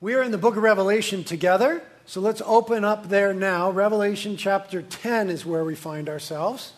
[0.00, 3.72] We are in the book of Revelation together, so let's open up there now.
[3.72, 6.72] Revelation chapter 10 is where we find ourselves.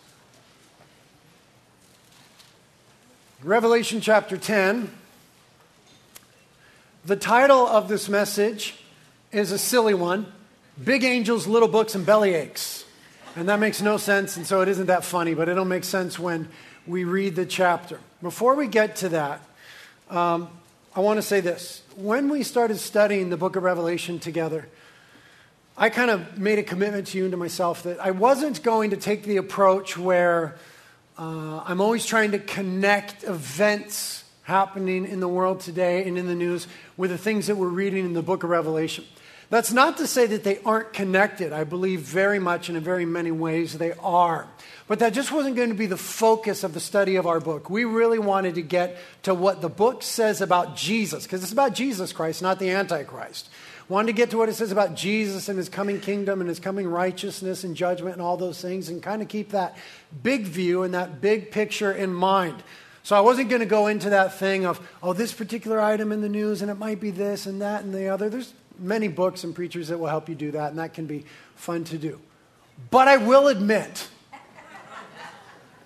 [3.42, 4.90] Revelation chapter 10.
[7.04, 8.82] The title of this message
[9.32, 10.24] is a silly one
[10.82, 12.86] Big Angels, Little Books, and Belly Aches.
[13.36, 16.18] And that makes no sense, and so it isn't that funny, but it'll make sense
[16.18, 16.48] when
[16.86, 18.00] we read the chapter.
[18.22, 19.42] Before we get to that,
[20.08, 20.48] um,
[20.96, 21.82] I want to say this.
[22.00, 24.66] When we started studying the book of Revelation together,
[25.76, 28.90] I kind of made a commitment to you and to myself that I wasn't going
[28.90, 30.56] to take the approach where
[31.18, 36.34] uh, I'm always trying to connect events happening in the world today and in the
[36.34, 39.04] news with the things that we're reading in the book of Revelation.
[39.50, 41.52] That's not to say that they aren't connected.
[41.52, 44.46] I believe very much and in very many ways they are.
[44.86, 47.68] But that just wasn't going to be the focus of the study of our book.
[47.68, 51.74] We really wanted to get to what the book says about Jesus, because it's about
[51.74, 53.48] Jesus Christ, not the Antichrist.
[53.88, 56.60] Wanted to get to what it says about Jesus and his coming kingdom and his
[56.60, 59.76] coming righteousness and judgment and all those things, and kind of keep that
[60.22, 62.62] big view and that big picture in mind.
[63.02, 66.20] So I wasn't going to go into that thing of, oh, this particular item in
[66.20, 68.28] the news, and it might be this and that and the other.
[68.28, 71.24] There's many books and preachers that will help you do that, and that can be
[71.54, 72.18] fun to do.
[72.90, 74.08] But I will admit,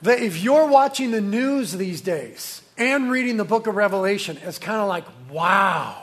[0.05, 4.59] that if you're watching the news these days and reading the book of Revelation, it's
[4.59, 6.03] kind of like, wow.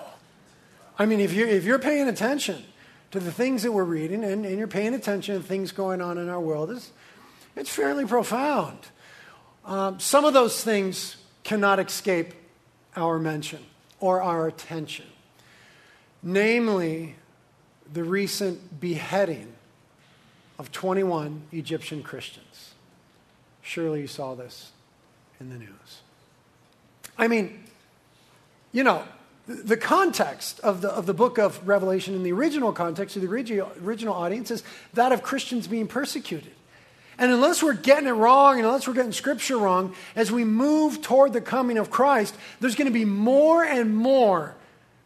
[0.97, 2.63] I mean, if you're, if you're paying attention
[3.11, 6.17] to the things that we're reading and, and you're paying attention to things going on
[6.17, 6.91] in our world, it's,
[7.55, 8.79] it's fairly profound.
[9.65, 12.33] Um, some of those things cannot escape
[12.95, 13.63] our mention
[13.99, 15.05] or our attention,
[16.23, 17.15] namely
[17.91, 19.53] the recent beheading
[20.59, 22.73] of 21 Egyptian Christians.
[23.61, 24.71] Surely you saw this
[25.39, 26.01] in the news.
[27.17, 27.63] I mean,
[28.71, 29.03] you know,
[29.47, 33.27] the context of the, of the book of Revelation in the original context of the
[33.27, 34.63] original, original audience is
[34.93, 36.53] that of Christians being persecuted.
[37.17, 41.01] And unless we're getting it wrong, and unless we're getting scripture wrong, as we move
[41.01, 44.55] toward the coming of Christ, there's going to be more and more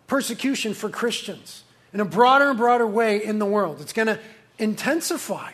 [0.07, 3.81] persecution for Christians in a broader and broader way in the world.
[3.81, 4.19] It's going to
[4.59, 5.51] intensify.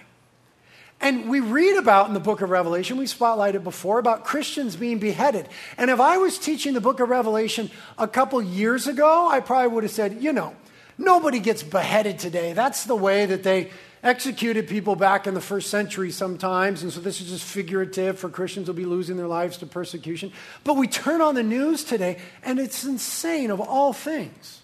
[0.99, 4.99] And we read about in the book of Revelation, we spotlighted before, about Christians being
[4.99, 5.49] beheaded.
[5.77, 9.69] And if I was teaching the book of Revelation a couple years ago, I probably
[9.69, 10.55] would have said, you know,
[10.99, 12.53] nobody gets beheaded today.
[12.53, 13.71] That's the way that they
[14.03, 16.83] executed people back in the first century sometimes.
[16.83, 20.31] And so this is just figurative for Christians will be losing their lives to persecution.
[20.63, 24.61] But we turn on the news today, and it's insane of all things.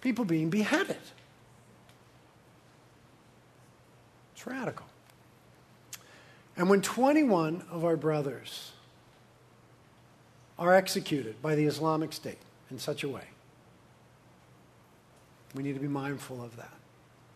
[0.00, 0.98] People being beheaded.
[4.34, 4.86] It's radical.
[6.56, 8.72] And when 21 of our brothers
[10.58, 12.38] are executed by the Islamic State
[12.70, 13.24] in such a way,
[15.54, 16.73] we need to be mindful of that.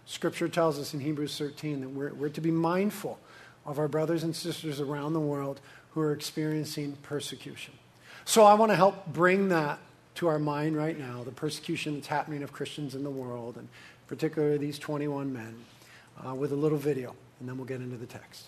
[0.08, 3.18] Scripture tells us in Hebrews 13 that we're, we're to be mindful
[3.66, 5.60] of our brothers and sisters around the world
[5.90, 7.74] who are experiencing persecution.
[8.24, 9.78] So I want to help bring that
[10.14, 13.68] to our mind right now the persecution that's happening of Christians in the world, and
[14.06, 15.54] particularly these 21 men
[16.26, 18.46] uh, with a little video, and then we'll get into the text.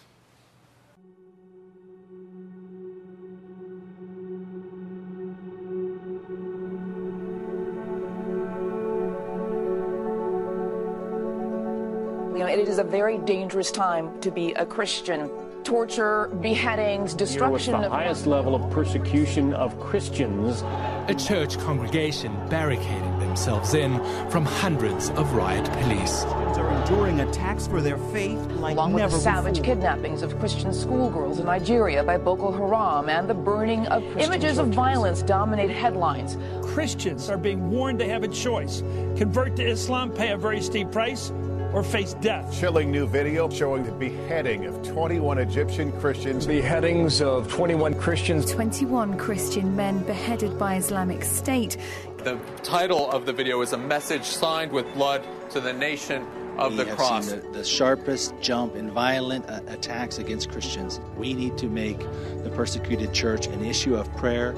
[12.80, 15.30] A very dangerous time to be a Christian.
[15.64, 20.62] Torture, beheadings, destruction Here was the highest level of persecution of Christians.
[21.08, 23.98] A church congregation barricading themselves in
[24.30, 29.10] from hundreds of riot police Christians are enduring attacks for their faith like Along with
[29.10, 29.74] the savage before.
[29.74, 34.56] kidnappings of Christian schoolgirls in Nigeria by Boko Haram and the burning of Christian images
[34.56, 36.38] of violence dominate headlines.
[36.62, 38.82] Christians are being warned to have a choice
[39.18, 41.30] convert to Islam, pay a very steep price,
[41.72, 42.58] or face death.
[42.58, 46.47] Chilling new video showing the beheading of 21 Egyptian Christians.
[46.47, 48.50] Beheadings of 21 Christians.
[48.50, 51.76] 21 Christian men beheaded by Islamic State.
[52.19, 56.27] The title of the video is a message signed with blood to the nation
[56.59, 57.28] of we the have cross.
[57.28, 61.00] seen the, the sharpest jump in violent uh, attacks against Christians.
[61.16, 64.54] We need to make the persecuted church an issue of prayer.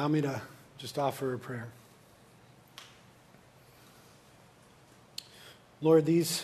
[0.00, 0.40] Allow me to
[0.78, 1.68] just offer a prayer.
[5.82, 6.42] Lord, these,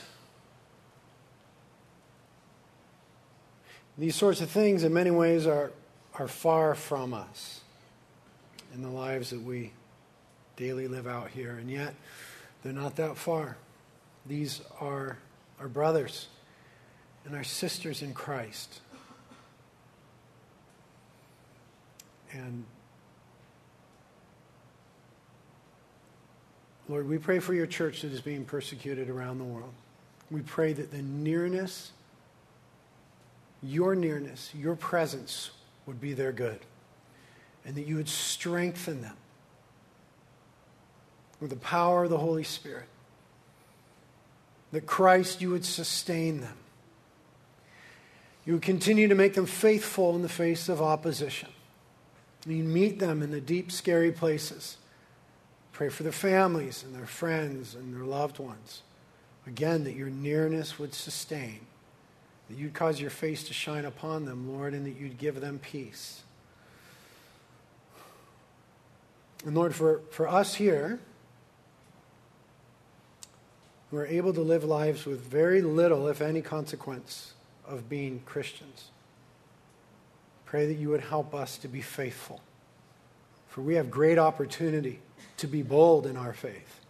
[3.96, 5.72] these sorts of things in many ways are,
[6.18, 7.62] are far from us
[8.74, 9.72] in the lives that we
[10.56, 11.94] daily live out here, and yet
[12.62, 13.56] they're not that far.
[14.26, 15.16] These are
[15.58, 16.28] our brothers
[17.24, 18.80] and our sisters in Christ.
[22.32, 22.66] And
[26.88, 29.72] Lord, we pray for your church that is being persecuted around the world.
[30.30, 31.90] We pray that the nearness,
[33.62, 35.50] your nearness, your presence
[35.86, 36.60] would be their good,
[37.64, 39.16] and that you would strengthen them
[41.40, 42.86] with the power of the Holy Spirit.
[44.72, 46.56] That Christ, you would sustain them.
[48.44, 51.48] You would continue to make them faithful in the face of opposition.
[52.46, 54.76] You meet them in the deep, scary places
[55.76, 58.80] Pray for their families and their friends and their loved ones.
[59.46, 61.60] Again, that your nearness would sustain,
[62.48, 65.58] that you'd cause your face to shine upon them, Lord, and that you'd give them
[65.58, 66.22] peace.
[69.44, 70.98] And Lord, for, for us here,
[73.90, 77.34] who are able to live lives with very little, if any, consequence
[77.66, 78.92] of being Christians,
[80.46, 82.40] pray that you would help us to be faithful.
[83.56, 85.00] For we have great opportunity
[85.38, 86.80] to be bold in our faith,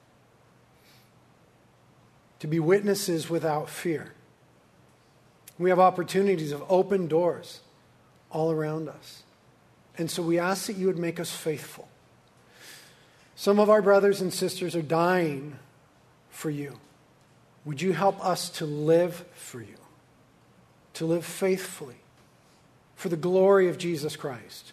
[2.40, 4.14] to be witnesses without fear.
[5.60, 7.60] We have opportunities of open doors
[8.32, 9.22] all around us.
[9.96, 11.86] And so we ask that you would make us faithful.
[13.36, 15.60] Some of our brothers and sisters are dying
[16.30, 16.80] for you.
[17.64, 19.76] Would you help us to live for you,
[20.94, 22.00] to live faithfully
[22.96, 24.72] for the glory of Jesus Christ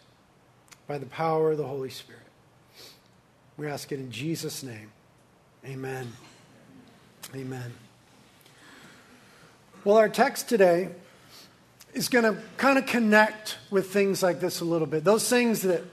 [0.87, 2.21] by the power of the Holy Spirit?
[3.57, 4.91] We ask it in Jesus' name.
[5.65, 6.11] Amen.
[7.35, 7.73] Amen.
[9.83, 10.89] Well, our text today
[11.93, 15.03] is going to kind of connect with things like this a little bit.
[15.03, 15.83] Those things that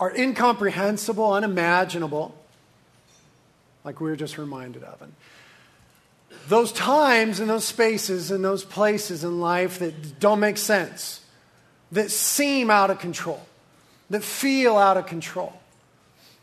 [0.00, 2.34] are incomprehensible, unimaginable,
[3.84, 5.00] like we were just reminded of.
[5.00, 5.12] And
[6.48, 11.20] those times and those spaces and those places in life that don't make sense,
[11.92, 13.44] that seem out of control,
[14.12, 15.54] that feel out of control.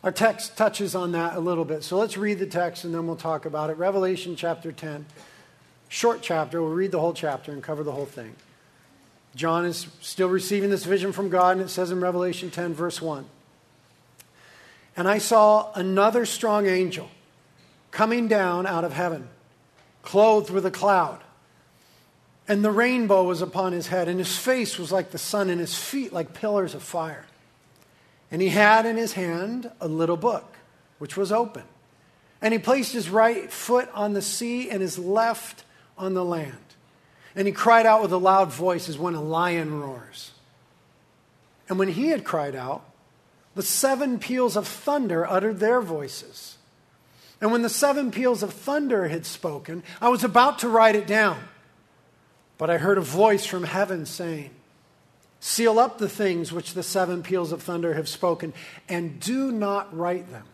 [0.04, 1.84] Our text touches on that a little bit.
[1.84, 3.78] So let's read the text and then we'll talk about it.
[3.78, 5.06] Revelation chapter 10,
[5.88, 6.62] short chapter.
[6.62, 8.36] We'll read the whole chapter and cover the whole thing.
[9.36, 13.00] John is still receiving this vision from God, and it says in Revelation 10, verse
[13.00, 13.26] 1
[14.98, 17.08] And I saw another strong angel
[17.92, 19.28] coming down out of heaven,
[20.02, 21.20] clothed with a cloud.
[22.48, 25.60] And the rainbow was upon his head, and his face was like the sun, and
[25.60, 27.26] his feet like pillars of fire.
[28.32, 30.56] And he had in his hand a little book,
[30.98, 31.64] which was open.
[32.42, 35.64] And he placed his right foot on the sea and his left
[35.98, 36.56] on the land.
[37.36, 40.32] And he cried out with a loud voice as when a lion roars.
[41.68, 42.84] And when he had cried out,
[43.56, 46.58] the seven peals of thunder uttered their voices.
[47.42, 51.08] And when the seven peals of thunder had spoken, I was about to write it
[51.08, 51.40] down.
[52.58, 54.52] But I heard a voice from heaven saying,
[55.40, 58.54] Seal up the things which the seven peals of thunder have spoken,
[58.88, 60.46] and do not write them.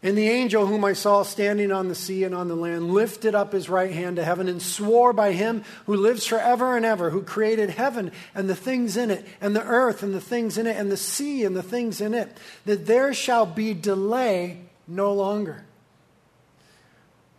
[0.00, 3.34] And the angel whom I saw standing on the sea and on the land lifted
[3.34, 7.10] up his right hand to heaven and swore by him who lives forever and ever,
[7.10, 10.68] who created heaven and the things in it, and the earth and the things in
[10.68, 15.12] it, and the sea and the things in it, that there shall be delay no
[15.12, 15.64] longer.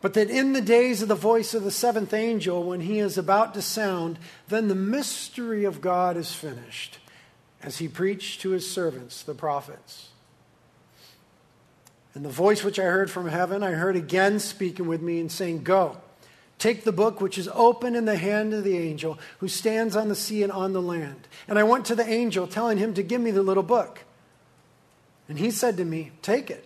[0.01, 3.17] But that in the days of the voice of the seventh angel, when he is
[3.17, 6.99] about to sound, then the mystery of God is finished,
[7.61, 10.09] as he preached to his servants, the prophets.
[12.13, 15.31] And the voice which I heard from heaven, I heard again speaking with me and
[15.31, 15.97] saying, Go,
[16.57, 20.07] take the book which is open in the hand of the angel who stands on
[20.07, 21.27] the sea and on the land.
[21.45, 24.05] And I went to the angel, telling him to give me the little book.
[25.27, 26.65] And he said to me, Take it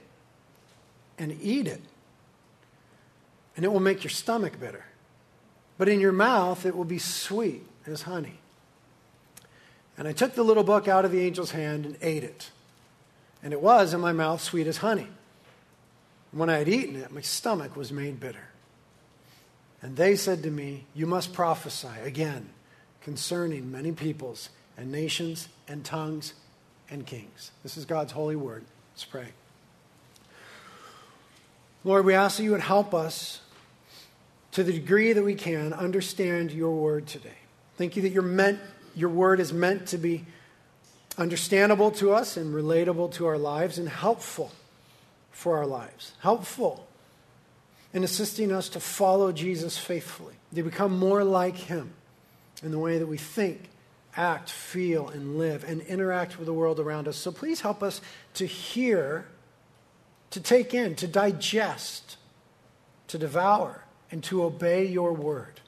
[1.17, 1.81] and eat it
[3.55, 4.85] and it will make your stomach bitter.
[5.77, 8.39] But in your mouth, it will be sweet as honey.
[9.97, 12.51] And I took the little book out of the angel's hand and ate it.
[13.43, 15.07] And it was in my mouth sweet as honey.
[16.31, 18.47] And when I had eaten it, my stomach was made bitter.
[19.81, 22.49] And they said to me, You must prophesy again
[23.01, 26.33] concerning many peoples and nations and tongues
[26.89, 27.51] and kings.
[27.61, 28.63] This is God's holy word.
[28.93, 29.27] Let's pray.
[31.83, 33.41] Lord, we ask that you would help us
[34.53, 37.29] to the degree that we can, understand your word today.
[37.77, 38.59] Thank you that your, meant,
[38.95, 40.25] your word is meant to be
[41.17, 44.51] understandable to us and relatable to our lives and helpful
[45.31, 46.13] for our lives.
[46.19, 46.87] Helpful
[47.93, 51.93] in assisting us to follow Jesus faithfully, to become more like him
[52.61, 53.69] in the way that we think,
[54.15, 57.17] act, feel, and live, and interact with the world around us.
[57.17, 58.01] So please help us
[58.35, 59.25] to hear,
[60.29, 62.17] to take in, to digest,
[63.07, 63.83] to devour,
[64.13, 65.59] and to obey your word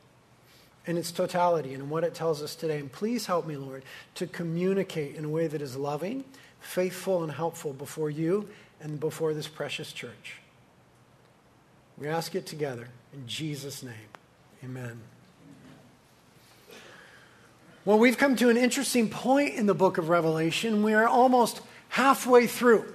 [0.86, 2.78] in its totality and what it tells us today.
[2.78, 3.82] And please help me, Lord,
[4.14, 6.24] to communicate in a way that is loving,
[6.60, 8.48] faithful, and helpful before you
[8.80, 10.36] and before this precious church.
[11.98, 13.96] We ask it together in Jesus' name.
[14.64, 15.00] Amen.
[17.84, 20.84] Well, we've come to an interesting point in the book of Revelation.
[20.84, 22.95] We are almost halfway through.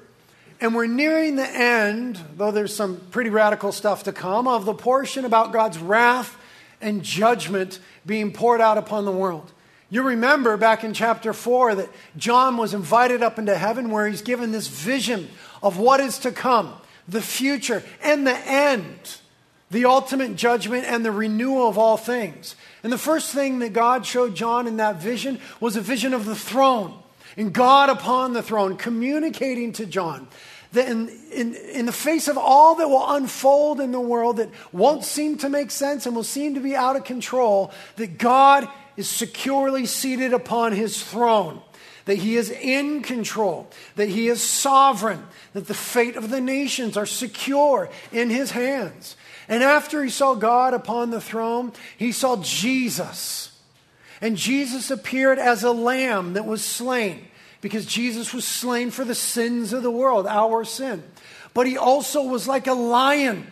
[0.61, 4.75] And we're nearing the end, though there's some pretty radical stuff to come, of the
[4.75, 6.37] portion about God's wrath
[6.83, 9.53] and judgment being poured out upon the world.
[9.89, 14.23] You remember back in chapter 4 that John was invited up into heaven where he's
[14.23, 15.29] given this vision
[15.63, 16.75] of what is to come,
[17.09, 19.17] the future, and the end,
[19.71, 22.55] the ultimate judgment and the renewal of all things.
[22.85, 26.25] And the first thing that God showed John in that vision was a vision of
[26.25, 27.00] the throne
[27.37, 30.29] and God upon the throne, communicating to John
[30.73, 34.51] that in, in, in the face of all that will unfold in the world that
[34.73, 38.69] won't seem to make sense and will seem to be out of control, that God
[38.97, 41.61] is securely seated upon his throne,
[42.05, 46.97] that he is in control, that he is sovereign, that the fate of the nations
[46.97, 49.17] are secure in his hands.
[49.49, 53.50] And after he saw God upon the throne, he saw Jesus.
[54.21, 57.27] And Jesus appeared as a lamb that was slain
[57.61, 61.03] because Jesus was slain for the sins of the world, our sin.
[61.55, 63.47] But he also was like a lion.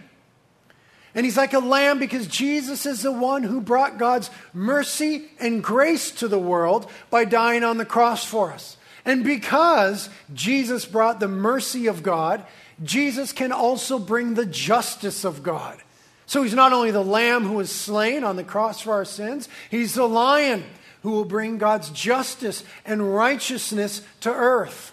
[1.14, 5.64] And he's like a lamb because Jesus is the one who brought God's mercy and
[5.64, 8.76] grace to the world by dying on the cross for us.
[9.04, 12.44] And because Jesus brought the mercy of God,
[12.82, 15.78] Jesus can also bring the justice of God.
[16.28, 19.48] So he's not only the lamb who was slain on the cross for our sins,
[19.70, 20.62] he's the lion
[21.02, 24.92] who will bring God's justice and righteousness to earth.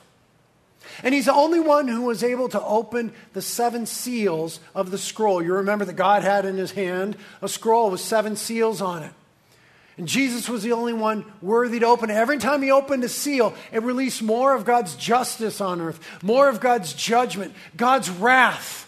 [1.03, 4.97] And he's the only one who was able to open the seven seals of the
[4.97, 5.43] scroll.
[5.43, 9.11] You remember that God had in his hand a scroll with seven seals on it.
[9.97, 12.13] And Jesus was the only one worthy to open it.
[12.13, 16.47] Every time he opened a seal, it released more of God's justice on earth, more
[16.47, 18.84] of God's judgment, God's wrath.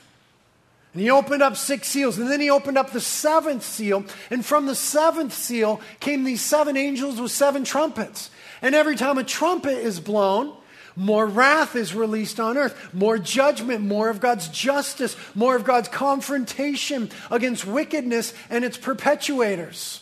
[0.98, 4.04] And he opened up six seals, and then he opened up the seventh seal.
[4.32, 8.32] And from the seventh seal came these seven angels with seven trumpets.
[8.64, 10.58] And every time a trumpet is blown,
[10.96, 15.88] more wrath is released on earth, more judgment, more of God's justice, more of God's
[15.88, 20.02] confrontation against wickedness and its perpetuators.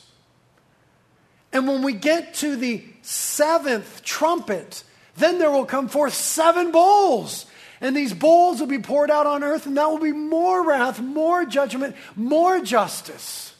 [1.51, 4.85] And when we get to the seventh trumpet,
[5.17, 7.47] then there will come forth seven bowls
[7.82, 11.00] and these bowls will be poured out on earth, and that will be more wrath,
[11.00, 13.53] more judgment, more justice.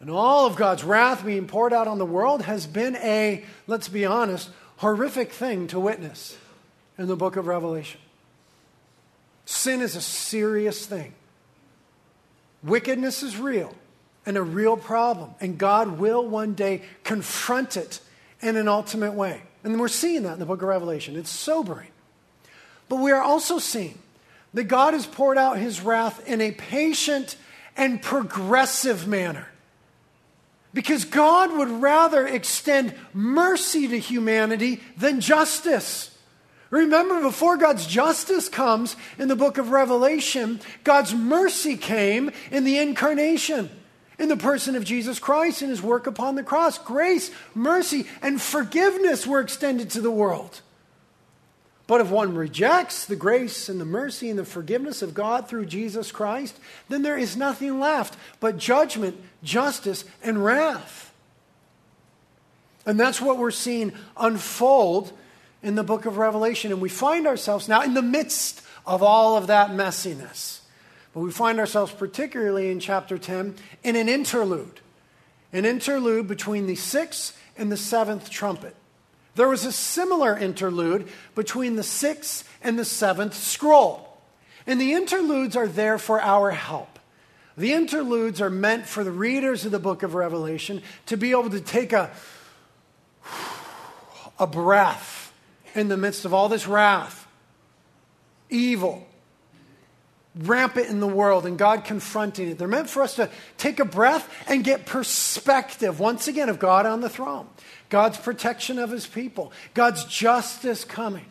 [0.00, 3.88] And all of God's wrath being poured out on the world has been a, let's
[3.88, 6.36] be honest, horrific thing to witness
[6.98, 8.00] in the book of Revelation.
[9.46, 11.14] Sin is a serious thing.
[12.62, 13.74] Wickedness is real
[14.26, 18.00] and a real problem, and God will one day confront it
[18.40, 19.42] in an ultimate way.
[19.62, 21.16] And we're seeing that in the book of Revelation.
[21.16, 21.88] It's sobering.
[22.94, 23.98] But we are also seeing
[24.52, 27.36] that God has poured out his wrath in a patient
[27.76, 29.48] and progressive manner.
[30.72, 36.16] Because God would rather extend mercy to humanity than justice.
[36.70, 42.78] Remember, before God's justice comes in the book of Revelation, God's mercy came in the
[42.78, 43.70] incarnation,
[44.20, 46.78] in the person of Jesus Christ and his work upon the cross.
[46.78, 50.60] Grace, mercy, and forgiveness were extended to the world.
[51.86, 55.66] But if one rejects the grace and the mercy and the forgiveness of God through
[55.66, 61.12] Jesus Christ, then there is nothing left but judgment, justice, and wrath.
[62.86, 65.12] And that's what we're seeing unfold
[65.62, 66.72] in the book of Revelation.
[66.72, 70.60] And we find ourselves now in the midst of all of that messiness.
[71.12, 74.80] But we find ourselves, particularly in chapter 10, in an interlude.
[75.52, 78.74] An interlude between the sixth and the seventh trumpet.
[79.34, 84.08] There was a similar interlude between the sixth and the seventh scroll.
[84.66, 86.98] And the interludes are there for our help.
[87.56, 91.50] The interludes are meant for the readers of the book of Revelation to be able
[91.50, 92.10] to take a,
[94.38, 95.32] a breath
[95.74, 97.26] in the midst of all this wrath,
[98.50, 99.06] evil,
[100.36, 102.58] rampant in the world and God confronting it.
[102.58, 106.86] They're meant for us to take a breath and get perspective, once again, of God
[106.86, 107.46] on the throne,
[107.88, 111.26] God's protection of his people, God's justice coming.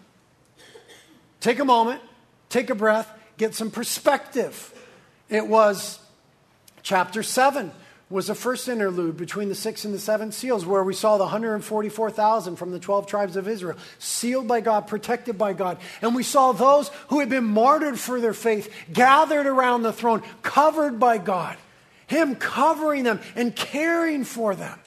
[1.40, 2.02] Take a moment,
[2.50, 4.74] take a breath, get some perspective.
[5.30, 6.00] It was
[6.84, 7.72] chapter 7
[8.14, 11.24] was the first interlude between the six and the seven seals, where we saw the
[11.24, 15.80] 144,000 from the 12 tribes of Israel, sealed by God, protected by God.
[16.00, 20.22] And we saw those who had been martyred for their faith gathered around the throne,
[20.44, 21.58] covered by God,
[22.06, 24.78] Him covering them and caring for them.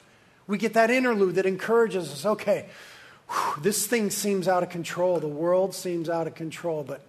[0.47, 2.67] We get that interlude that encourages us okay,
[3.29, 5.19] whew, this thing seems out of control.
[5.19, 7.01] The world seems out of control, but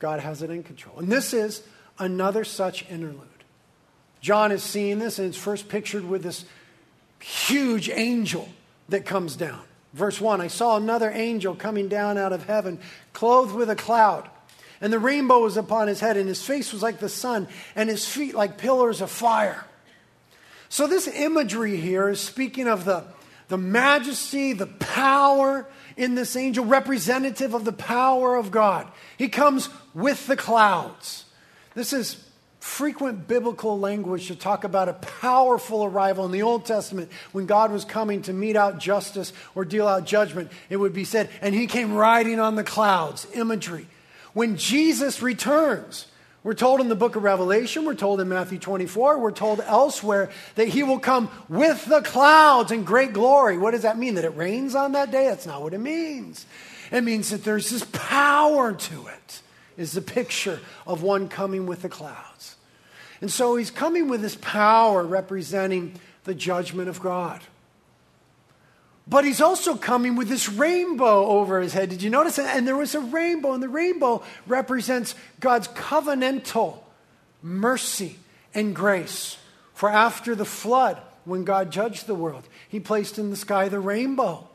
[0.00, 0.98] God has it in control.
[0.98, 1.62] And this is
[1.98, 3.28] another such interlude.
[4.20, 6.44] John is seeing this, and it's first pictured with this
[7.20, 8.48] huge angel
[8.88, 9.62] that comes down.
[9.92, 12.78] Verse 1 I saw another angel coming down out of heaven,
[13.12, 14.28] clothed with a cloud.
[14.80, 17.46] And the rainbow was upon his head, and his face was like the sun,
[17.76, 19.64] and his feet like pillars of fire.
[20.72, 23.04] So, this imagery here is speaking of the,
[23.48, 25.66] the majesty, the power
[25.98, 28.90] in this angel, representative of the power of God.
[29.18, 31.26] He comes with the clouds.
[31.74, 32.26] This is
[32.58, 37.70] frequent biblical language to talk about a powerful arrival in the Old Testament when God
[37.70, 40.50] was coming to mete out justice or deal out judgment.
[40.70, 43.88] It would be said, and he came riding on the clouds, imagery.
[44.32, 46.06] When Jesus returns,
[46.44, 50.30] we're told in the book of Revelation, we're told in Matthew 24, we're told elsewhere
[50.56, 53.56] that he will come with the clouds in great glory.
[53.56, 54.14] What does that mean?
[54.14, 55.26] That it rains on that day?
[55.26, 56.44] That's not what it means.
[56.90, 59.42] It means that there's this power to it,
[59.76, 62.56] is the picture of one coming with the clouds.
[63.20, 67.40] And so he's coming with this power representing the judgment of God.
[69.06, 71.88] But he's also coming with this rainbow over his head.
[71.88, 72.56] Did you notice that?
[72.56, 76.78] And there was a rainbow, and the rainbow represents God's covenantal
[77.42, 78.16] mercy
[78.54, 79.38] and grace.
[79.74, 83.80] For after the flood, when God judged the world, he placed in the sky the
[83.80, 84.46] rainbow.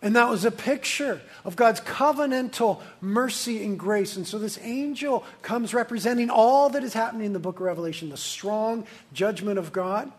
[0.00, 4.16] And that was a picture of God's covenantal mercy and grace.
[4.16, 8.10] And so this angel comes representing all that is happening in the book of Revelation
[8.10, 10.12] the strong judgment of God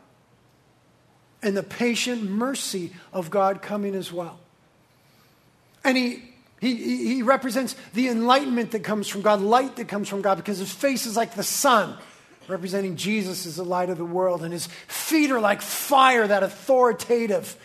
[1.42, 4.40] and the patient mercy of God coming as well.
[5.84, 6.24] And he,
[6.60, 10.58] he, he represents the enlightenment that comes from God, light that comes from God, because
[10.58, 11.98] his face is like the sun,
[12.48, 16.44] representing Jesus as the light of the world, and his feet are like fire, that
[16.44, 17.56] authoritative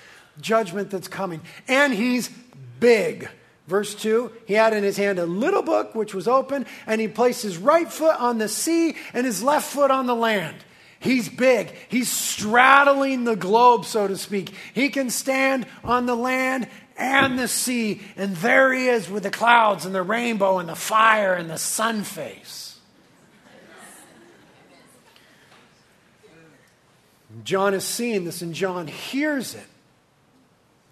[0.40, 1.40] judgment that's coming.
[1.66, 2.30] And he's
[2.78, 3.28] big.
[3.66, 7.08] Verse 2 He had in his hand a little book which was open, and he
[7.08, 10.56] placed his right foot on the sea and his left foot on the land.
[11.04, 11.70] He's big.
[11.88, 14.54] He's straddling the globe, so to speak.
[14.72, 19.30] He can stand on the land and the sea, and there he is with the
[19.30, 22.78] clouds and the rainbow and the fire and the sun face.
[27.42, 29.66] John is seeing this, and John hears it.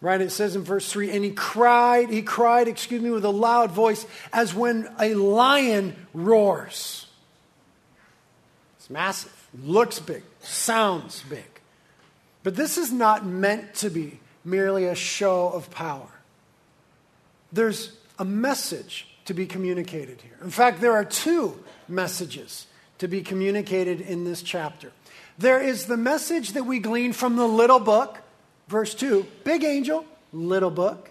[0.03, 0.21] Right?
[0.21, 3.71] It says in verse 3 and he cried, he cried, excuse me, with a loud
[3.71, 7.07] voice as when a lion roars.
[8.77, 11.45] It's massive, looks big, sounds big.
[12.43, 16.09] But this is not meant to be merely a show of power.
[17.53, 20.37] There's a message to be communicated here.
[20.43, 22.67] In fact, there are two messages
[22.99, 24.91] to be communicated in this chapter.
[25.39, 28.19] There is the message that we glean from the little book
[28.73, 31.11] verse 2 big angel, little book.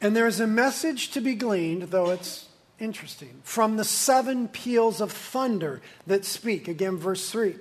[0.00, 2.46] And there is a message to be gleaned, though it's
[2.82, 6.66] interesting, from the seven peals of thunder that speak.
[6.66, 7.54] Again, verse 3.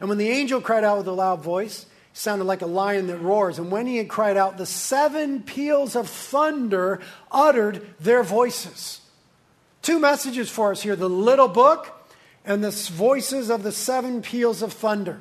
[0.00, 3.18] And when the angel cried out with a loud voice, sounded like a lion that
[3.18, 3.58] roars.
[3.58, 9.00] And when he had cried out, the seven peals of thunder uttered their voices.
[9.82, 11.92] Two messages for us here the little book
[12.44, 15.20] and the voices of the seven peals of thunder.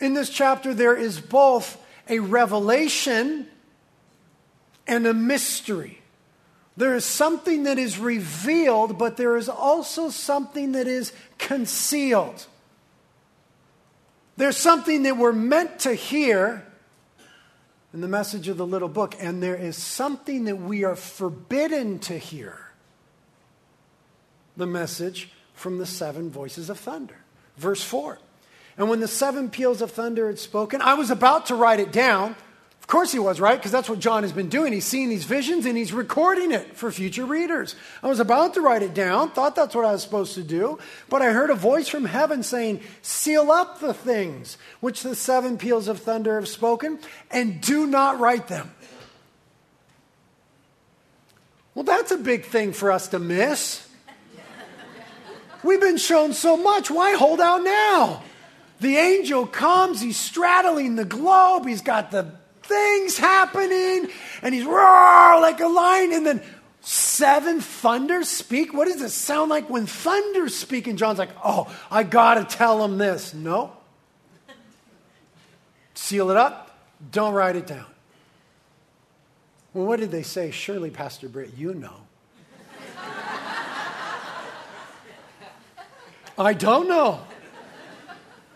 [0.00, 3.46] In this chapter, there is both a revelation
[4.86, 5.99] and a mystery.
[6.76, 12.46] There is something that is revealed, but there is also something that is concealed.
[14.36, 16.66] There's something that we're meant to hear
[17.92, 21.98] in the message of the little book, and there is something that we are forbidden
[22.00, 22.70] to hear
[24.56, 27.16] the message from the seven voices of thunder.
[27.56, 28.18] Verse 4
[28.80, 31.92] and when the seven peals of thunder had spoken, I was about to write it
[31.92, 32.34] down.
[32.80, 33.56] Of course, he was, right?
[33.56, 34.72] Because that's what John has been doing.
[34.72, 37.76] He's seeing these visions and he's recording it for future readers.
[38.02, 40.78] I was about to write it down, thought that's what I was supposed to do,
[41.08, 45.56] but I heard a voice from heaven saying, Seal up the things which the seven
[45.56, 46.98] peals of thunder have spoken,
[47.30, 48.72] and do not write them.
[51.74, 53.86] Well, that's a big thing for us to miss.
[55.62, 56.90] We've been shown so much.
[56.90, 58.22] Why hold out now?
[58.80, 62.39] The angel comes, he's straddling the globe, he's got the
[62.70, 64.08] things happening,
[64.40, 66.42] and he's roar like a lion, and then
[66.80, 68.72] seven thunders speak.
[68.72, 70.86] What does it sound like when thunders speak?
[70.86, 73.34] And John's like, oh, I gotta tell him this.
[73.34, 73.72] No.
[75.94, 76.70] Seal it up,
[77.12, 77.84] don't write it down.
[79.74, 80.50] Well, what did they say?
[80.50, 81.94] Surely, Pastor Britt, you know.
[86.38, 87.20] I don't know.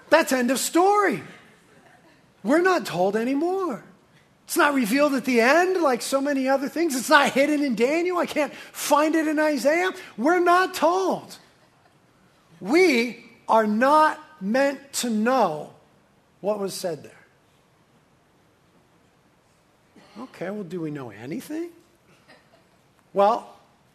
[0.08, 1.22] That's end of story.
[2.42, 3.84] We're not told anymore.
[4.44, 6.94] It's not revealed at the end like so many other things.
[6.94, 8.18] It's not hidden in Daniel.
[8.18, 9.92] I can't find it in Isaiah.
[10.16, 11.38] We're not told.
[12.60, 15.72] We are not meant to know
[16.40, 17.12] what was said there.
[20.20, 21.70] Okay, well, do we know anything?
[23.12, 23.48] Well,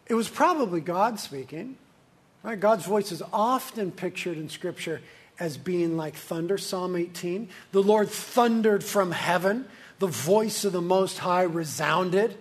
[0.07, 1.77] it was probably God speaking.
[2.43, 2.59] Right?
[2.59, 5.01] God's voice is often pictured in Scripture
[5.39, 6.57] as being like thunder.
[6.57, 7.49] Psalm 18.
[7.71, 9.65] The Lord thundered from heaven,
[9.99, 12.35] the voice of the Most High resounded.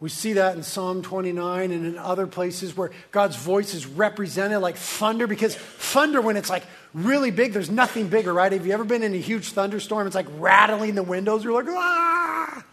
[0.00, 4.60] We see that in Psalm 29 and in other places where God's voice is represented
[4.60, 8.50] like thunder because thunder, when it's like really big, there's nothing bigger, right?
[8.52, 10.06] Have you ever been in a huge thunderstorm?
[10.06, 11.44] It's like rattling the windows.
[11.44, 12.64] You're like, ah!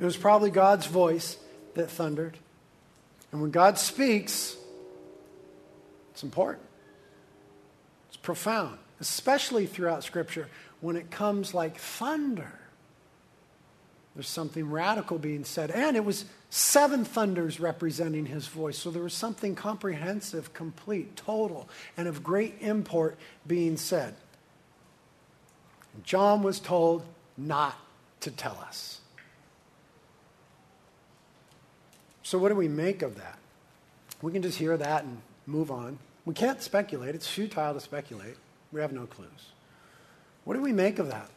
[0.00, 1.36] It was probably God's voice
[1.74, 2.38] that thundered.
[3.30, 4.56] And when God speaks,
[6.12, 6.64] it's important.
[8.08, 10.48] It's profound, especially throughout Scripture
[10.80, 12.52] when it comes like thunder.
[14.14, 15.70] There's something radical being said.
[15.70, 18.76] And it was seven thunders representing his voice.
[18.76, 23.16] So there was something comprehensive, complete, total, and of great import
[23.46, 24.14] being said.
[26.02, 27.04] John was told
[27.36, 27.78] not
[28.20, 29.00] to tell us.
[32.22, 33.38] So, what do we make of that?
[34.22, 35.98] We can just hear that and move on.
[36.24, 37.14] We can't speculate.
[37.14, 38.36] It's futile to speculate.
[38.70, 39.52] We have no clues.
[40.44, 41.28] What do we make of that?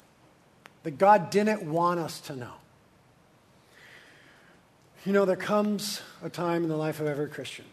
[0.83, 2.53] That God didn't want us to know.
[5.05, 7.65] You know, there comes a time in the life of every Christian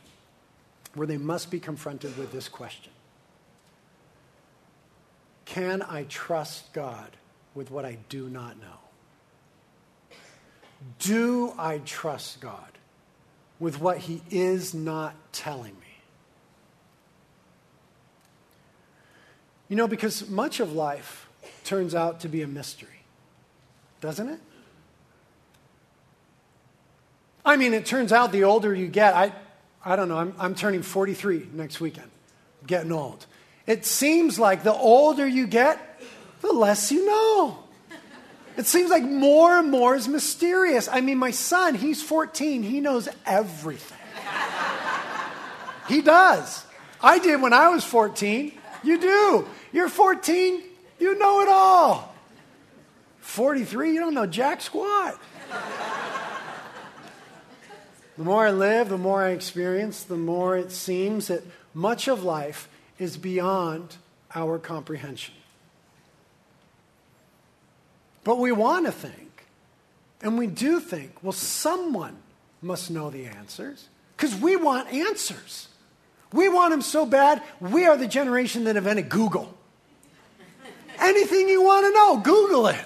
[0.95, 2.93] where they must be confronted with this question
[5.45, 7.17] Can I trust God
[7.55, 8.79] with what I do not know?
[10.99, 12.71] Do I trust God
[13.61, 15.90] with what he is not telling me.
[19.71, 21.29] You know, because much of life
[21.65, 23.05] turns out to be a mystery,
[24.01, 24.41] doesn't it?
[27.45, 29.33] I mean, it turns out the older you get, I,
[29.85, 32.11] I don't know, I'm, I'm turning 43 next weekend,
[32.67, 33.27] getting old.
[33.65, 35.79] It seems like the older you get,
[36.41, 37.63] the less you know.
[38.57, 40.89] It seems like more and more is mysterious.
[40.89, 43.99] I mean, my son, he's 14, he knows everything.
[45.87, 46.65] he does.
[47.01, 48.55] I did when I was 14.
[48.83, 49.47] You do.
[49.73, 50.63] You're 14,
[50.99, 52.15] you know it all.
[53.21, 55.19] 43, you don't know jack squat.
[58.17, 61.43] the more I live, the more I experience, the more it seems that
[61.75, 63.97] much of life is beyond
[64.35, 65.35] our comprehension.
[68.25, 69.47] But we want to think,
[70.21, 72.17] and we do think, well, someone
[72.61, 75.69] must know the answers because we want answers.
[76.33, 79.57] We want them so bad, we are the generation that invented Google.
[81.01, 82.85] Anything you want to know, Google it.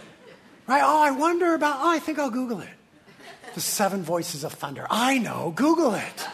[0.67, 0.83] Right?
[0.83, 2.69] Oh, I wonder about, oh, I think I'll Google it.
[3.55, 4.87] The seven voices of thunder.
[4.91, 6.27] I know, Google it.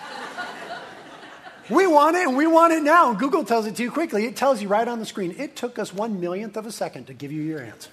[1.68, 3.14] We want it and we want it now.
[3.14, 4.26] Google tells it to you quickly.
[4.26, 5.36] It tells you right on the screen.
[5.38, 7.90] It took us one millionth of a second to give you your answer.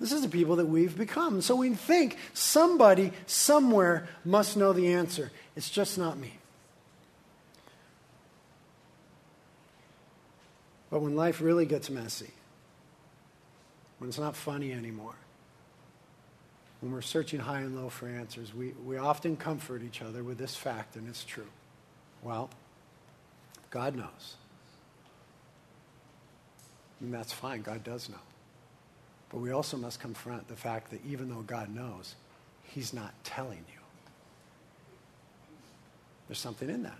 [0.00, 1.42] This is the people that we've become.
[1.42, 5.30] So we think somebody somewhere must know the answer.
[5.56, 6.35] It's just not me.
[10.96, 12.30] But when life really gets messy,
[13.98, 15.16] when it's not funny anymore,
[16.80, 20.38] when we're searching high and low for answers, we, we often comfort each other with
[20.38, 21.48] this fact, and it's true.
[22.22, 22.48] Well,
[23.68, 24.36] God knows.
[27.02, 27.60] And that's fine.
[27.60, 28.16] God does know.
[29.28, 32.14] But we also must confront the fact that even though God knows,
[32.62, 33.80] He's not telling you.
[36.26, 36.98] There's something in that.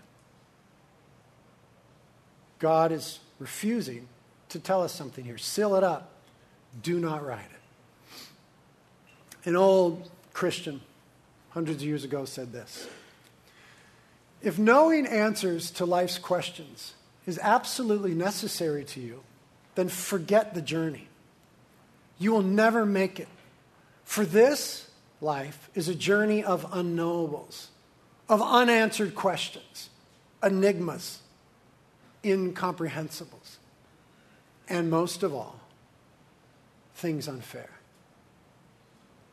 [2.59, 4.07] God is refusing
[4.49, 5.37] to tell us something here.
[5.37, 6.11] Seal it up.
[6.81, 9.47] Do not write it.
[9.47, 10.81] An old Christian,
[11.49, 12.87] hundreds of years ago, said this
[14.41, 16.93] If knowing answers to life's questions
[17.25, 19.23] is absolutely necessary to you,
[19.75, 21.07] then forget the journey.
[22.17, 23.27] You will never make it.
[24.03, 24.89] For this
[25.21, 27.67] life is a journey of unknowables,
[28.29, 29.89] of unanswered questions.
[30.43, 31.19] enigmas,
[32.27, 33.57] incomprehensibles,
[34.67, 35.59] and most of all,
[36.95, 37.69] things unfair.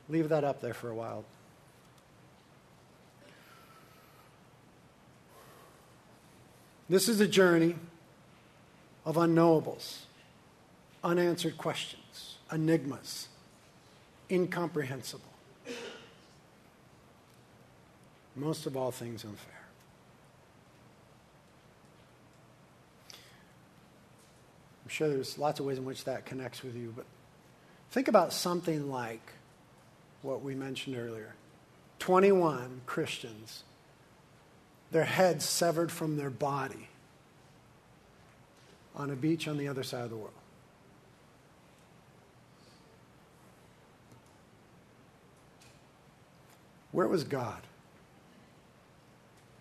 [0.08, 1.24] Leave that up there for a while.
[6.88, 7.76] This is a journey
[9.06, 10.00] of unknowables,
[11.02, 13.28] unanswered questions, enigmas,
[14.30, 15.24] incomprehensible.
[18.36, 19.54] Most of all, things unfair.
[24.83, 27.04] I'm sure there's lots of ways in which that connects with you, but
[27.90, 29.32] think about something like
[30.22, 31.34] what we mentioned earlier
[31.98, 33.64] 21 Christians,
[34.92, 36.88] their heads severed from their body
[38.94, 40.30] on a beach on the other side of the world.
[46.92, 47.62] Where was God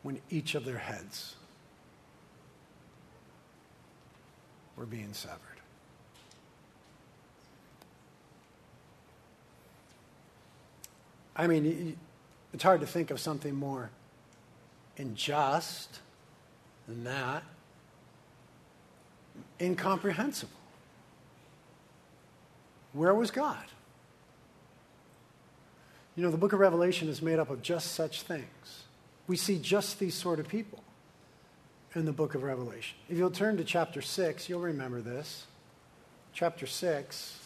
[0.03, 1.35] when each of their heads
[4.75, 5.39] were being severed?
[11.35, 11.97] I mean,
[12.53, 13.89] it's hard to think of something more
[14.97, 15.99] unjust
[16.87, 17.43] than that.
[19.59, 20.51] Incomprehensible.
[22.93, 23.65] Where was God?
[26.15, 28.83] You know, the book of Revelation is made up of just such things.
[29.25, 30.82] We see just these sort of people
[31.95, 32.97] in the book of Revelation.
[33.09, 35.45] If you'll turn to chapter 6, you'll remember this.
[36.33, 37.39] Chapter 6.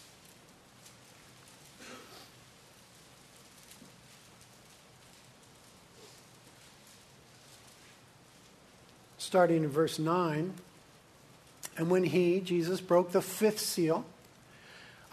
[9.18, 10.54] Starting in verse 9.
[11.76, 14.06] And when he, Jesus, broke the fifth seal,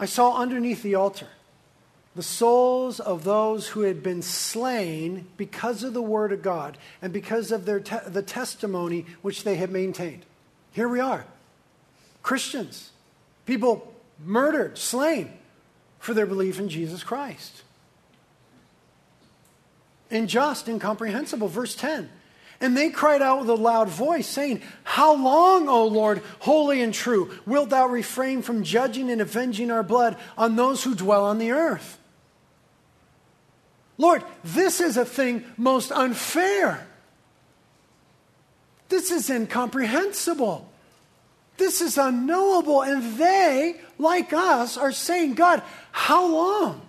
[0.00, 1.28] I saw underneath the altar
[2.16, 7.12] the souls of those who had been slain because of the word of God and
[7.12, 10.24] because of their te- the testimony which they had maintained.
[10.72, 11.26] Here we are.
[12.22, 12.90] Christians,
[13.44, 15.30] people murdered, slain
[15.98, 17.62] for their belief in Jesus Christ.
[20.10, 21.48] Unjust, incomprehensible.
[21.48, 22.08] Verse 10.
[22.62, 26.94] And they cried out with a loud voice, saying, How long, O Lord, holy and
[26.94, 31.36] true, wilt thou refrain from judging and avenging our blood on those who dwell on
[31.36, 31.98] the earth?
[33.98, 36.86] Lord, this is a thing most unfair.
[38.88, 40.70] This is incomprehensible.
[41.56, 42.82] This is unknowable.
[42.82, 46.82] And they, like us, are saying, God, how long?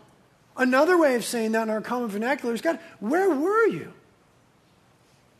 [0.56, 3.94] Another way of saying that in our common vernacular is, God, where were you?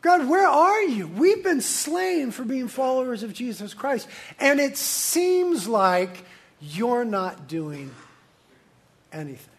[0.00, 1.08] God, where are you?
[1.08, 4.08] We've been slain for being followers of Jesus Christ.
[4.38, 6.24] And it seems like
[6.60, 7.90] you're not doing
[9.12, 9.57] anything.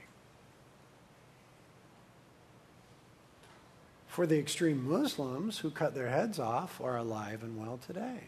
[4.20, 8.20] For the extreme Muslims who cut their heads off are alive and well today.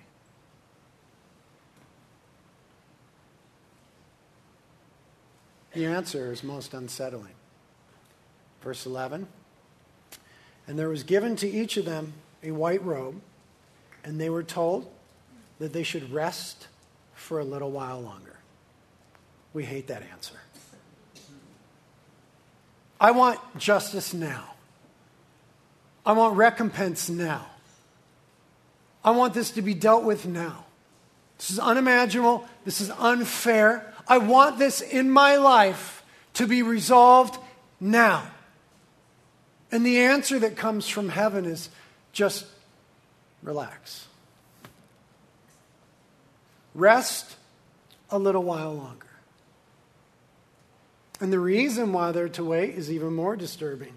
[5.73, 7.33] The answer is most unsettling.
[8.61, 9.27] Verse 11
[10.65, 13.19] And there was given to each of them a white robe,
[14.05, 14.89] and they were told
[15.59, 16.69] that they should rest
[17.15, 18.37] for a little while longer.
[19.51, 20.39] We hate that answer.
[22.97, 24.50] I want justice now.
[26.05, 27.47] I want recompense now.
[29.03, 30.65] I want this to be dealt with now.
[31.37, 32.47] This is unimaginable.
[32.65, 33.93] This is unfair.
[34.07, 36.03] I want this in my life
[36.35, 37.37] to be resolved
[37.79, 38.23] now.
[39.71, 41.69] And the answer that comes from heaven is
[42.13, 42.45] just
[43.41, 44.07] relax.
[46.75, 47.35] Rest
[48.09, 49.07] a little while longer.
[51.19, 53.93] And the reason why they're to wait is even more disturbing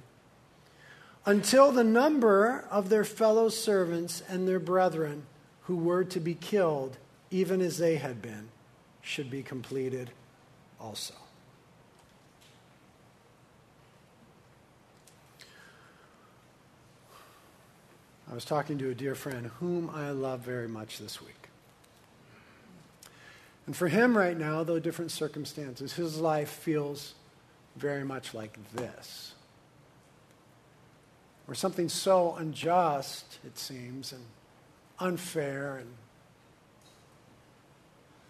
[1.26, 5.24] until the number of their fellow servants and their brethren
[5.62, 6.98] who were to be killed,
[7.30, 8.48] even as they had been,
[9.00, 10.10] should be completed
[10.80, 11.14] also.
[18.30, 21.48] I was talking to a dear friend whom I love very much this week.
[23.66, 27.14] And for him right now, though different circumstances, his life feels
[27.76, 29.34] very much like this
[31.46, 34.22] where something so unjust, it seems, and
[34.98, 35.88] unfair and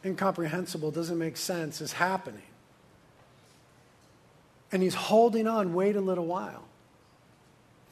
[0.05, 2.42] incomprehensible, doesn't make sense, is happening.
[4.72, 6.64] And he's holding on, wait a little while.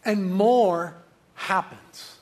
[0.04, 0.96] And more
[1.35, 2.16] happens.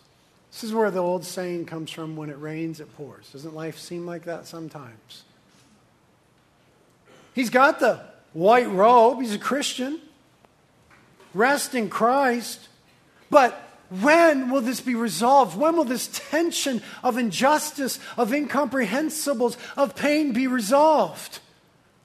[0.53, 3.31] This is where the old saying comes from when it rains, it pours.
[3.33, 5.25] Doesn't life seem like that sometimes?
[7.35, 8.01] He's got the
[8.33, 10.01] white robe, he's a Christian.
[11.33, 12.69] Rest in Christ.
[13.31, 15.59] But When will this be resolved?
[15.59, 21.41] When will this tension of injustice, of incomprehensibles, of pain be resolved?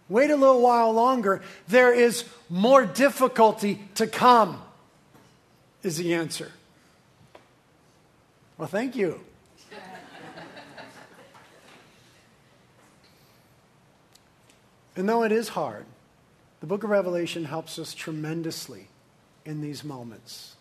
[0.09, 1.43] Wait a little while longer.
[1.67, 4.63] There is more difficulty to come,
[5.83, 6.51] is the answer.
[8.57, 9.19] Well, thank you.
[14.95, 15.85] and though it is hard,
[16.61, 18.88] the book of Revelation helps us tremendously
[19.45, 20.55] in these moments.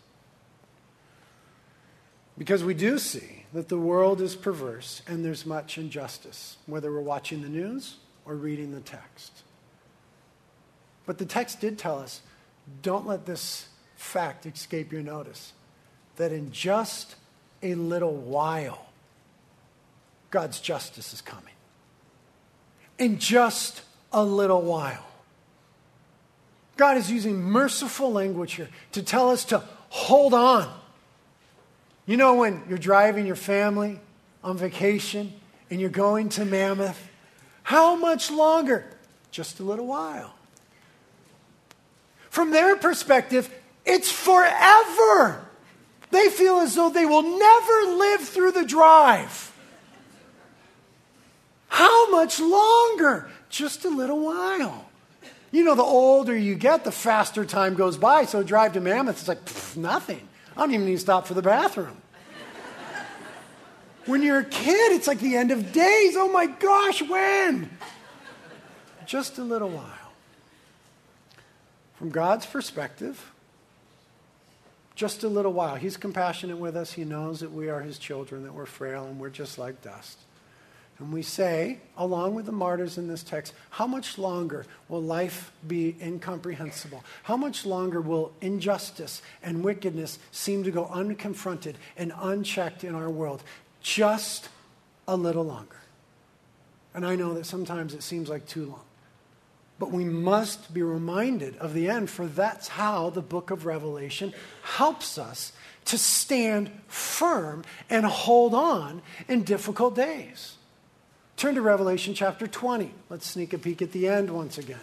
[2.37, 6.99] Because we do see that the world is perverse and there's much injustice, whether we're
[6.99, 9.43] watching the news or reading the text.
[11.05, 12.21] But the text did tell us
[12.81, 15.53] don't let this fact escape your notice
[16.17, 17.15] that in just
[17.61, 18.87] a little while,
[20.31, 21.53] God's justice is coming.
[22.97, 25.05] In just a little while.
[26.77, 30.73] God is using merciful language here to tell us to hold on.
[32.05, 33.99] You know, when you're driving your family
[34.43, 35.33] on vacation
[35.69, 37.09] and you're going to Mammoth,
[37.63, 38.85] how much longer?
[39.31, 40.35] Just a little while.
[42.29, 43.49] From their perspective,
[43.85, 45.45] it's forever.
[46.11, 49.51] They feel as though they will never live through the drive.
[51.67, 53.29] How much longer?
[53.49, 54.89] Just a little while.
[55.51, 58.25] You know, the older you get, the faster time goes by.
[58.25, 60.27] So drive to Mammoth, it's like pff, nothing.
[60.55, 61.97] I don't even need to stop for the bathroom.
[64.05, 66.15] when you're a kid, it's like the end of days.
[66.15, 67.69] Oh my gosh, when?
[69.05, 70.13] Just a little while.
[71.95, 73.31] From God's perspective,
[74.95, 75.75] just a little while.
[75.75, 76.93] He's compassionate with us.
[76.93, 80.19] He knows that we are His children, that we're frail, and we're just like dust.
[80.97, 85.51] And we say, along with the martyrs in this text, how much longer will life
[85.67, 87.03] be incomprehensible?
[87.23, 93.09] How much longer will injustice and wickedness seem to go unconfronted and unchecked in our
[93.09, 93.43] world?
[93.81, 94.47] Just
[95.05, 95.75] a little longer.
[96.93, 98.81] And I know that sometimes it seems like too long.
[99.77, 104.33] But we must be reminded of the end, for that's how the book of Revelation
[104.63, 105.51] helps us
[105.85, 110.55] to stand firm and hold on in difficult days.
[111.37, 112.93] Turn to Revelation chapter 20.
[113.09, 114.79] Let's sneak a peek at the end once again.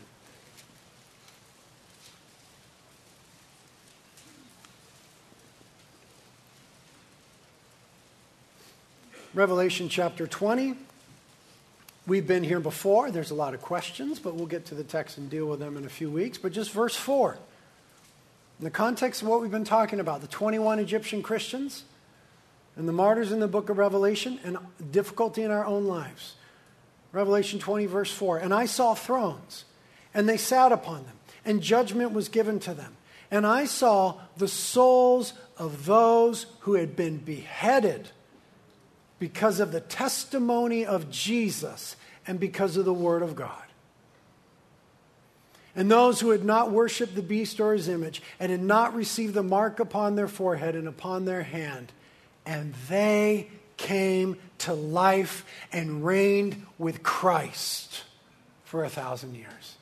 [9.35, 10.75] Revelation chapter 20.
[12.07, 13.11] We've been here before.
[13.11, 15.79] There's a lot of questions, but we'll get to the text and deal with them
[15.79, 16.37] in a few weeks.
[16.37, 17.38] But just verse 4.
[18.59, 21.85] In the context of what we've been talking about, the 21 Egyptian Christians
[22.77, 24.59] and the martyrs in the book of Revelation and
[24.91, 26.35] difficulty in our own lives.
[27.12, 28.38] Revelation 20, verse 4.
[28.38, 29.64] And I saw thrones,
[30.14, 32.96] and they sat upon them, and judgment was given to them.
[33.31, 38.11] And I saw the souls of those who had been beheaded
[39.18, 41.96] because of the testimony of Jesus
[42.27, 43.62] and because of the Word of God.
[45.75, 49.33] And those who had not worshiped the beast or his image and had not received
[49.35, 51.92] the mark upon their forehead and upon their hand,
[52.44, 58.05] and they came to life and reigned with Christ
[58.65, 59.77] for a thousand years.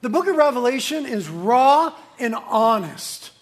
[0.00, 3.32] The book of Revelation is raw and honest.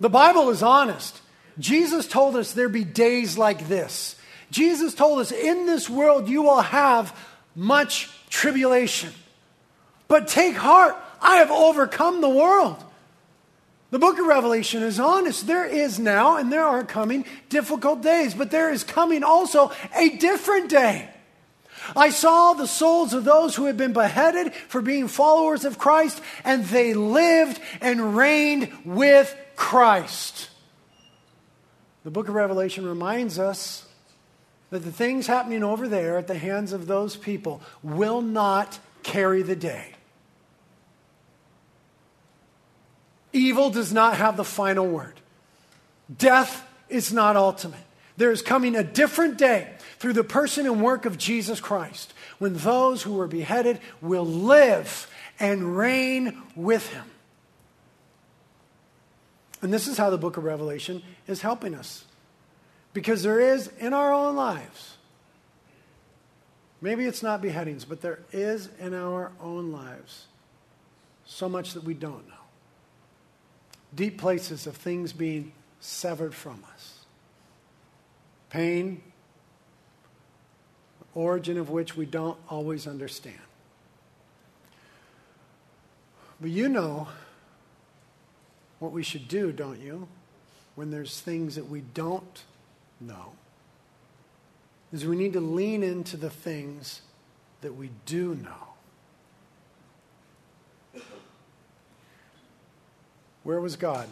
[0.00, 1.20] The Bible is honest.
[1.58, 4.16] Jesus told us there be days like this.
[4.50, 7.16] Jesus told us, in this world you will have
[7.54, 9.10] much tribulation.
[10.08, 12.82] But take heart, I have overcome the world.
[13.92, 15.46] The book of Revelation is honest.
[15.46, 20.16] There is now, and there are coming difficult days, but there is coming also a
[20.16, 21.10] different day.
[21.94, 26.22] I saw the souls of those who had been beheaded for being followers of Christ,
[26.42, 30.48] and they lived and reigned with Christ.
[32.04, 33.86] The book of Revelation reminds us
[34.70, 39.42] that the things happening over there at the hands of those people will not carry
[39.42, 39.96] the day.
[43.32, 45.14] Evil does not have the final word.
[46.16, 47.80] Death is not ultimate.
[48.16, 52.54] There is coming a different day through the person and work of Jesus Christ when
[52.56, 55.08] those who were beheaded will live
[55.40, 57.04] and reign with him.
[59.62, 62.04] And this is how the book of Revelation is helping us.
[62.92, 64.96] Because there is in our own lives,
[66.80, 70.26] maybe it's not beheadings, but there is in our own lives
[71.24, 72.31] so much that we don't know
[73.94, 77.04] deep places of things being severed from us.
[78.50, 79.02] Pain,
[81.14, 83.36] origin of which we don't always understand.
[86.40, 87.08] But you know
[88.78, 90.08] what we should do, don't you?
[90.74, 92.44] when there's things that we don't
[93.00, 93.32] know
[94.92, 97.02] is we need to lean into the things
[97.60, 98.71] that we do know.
[103.44, 104.08] Where was God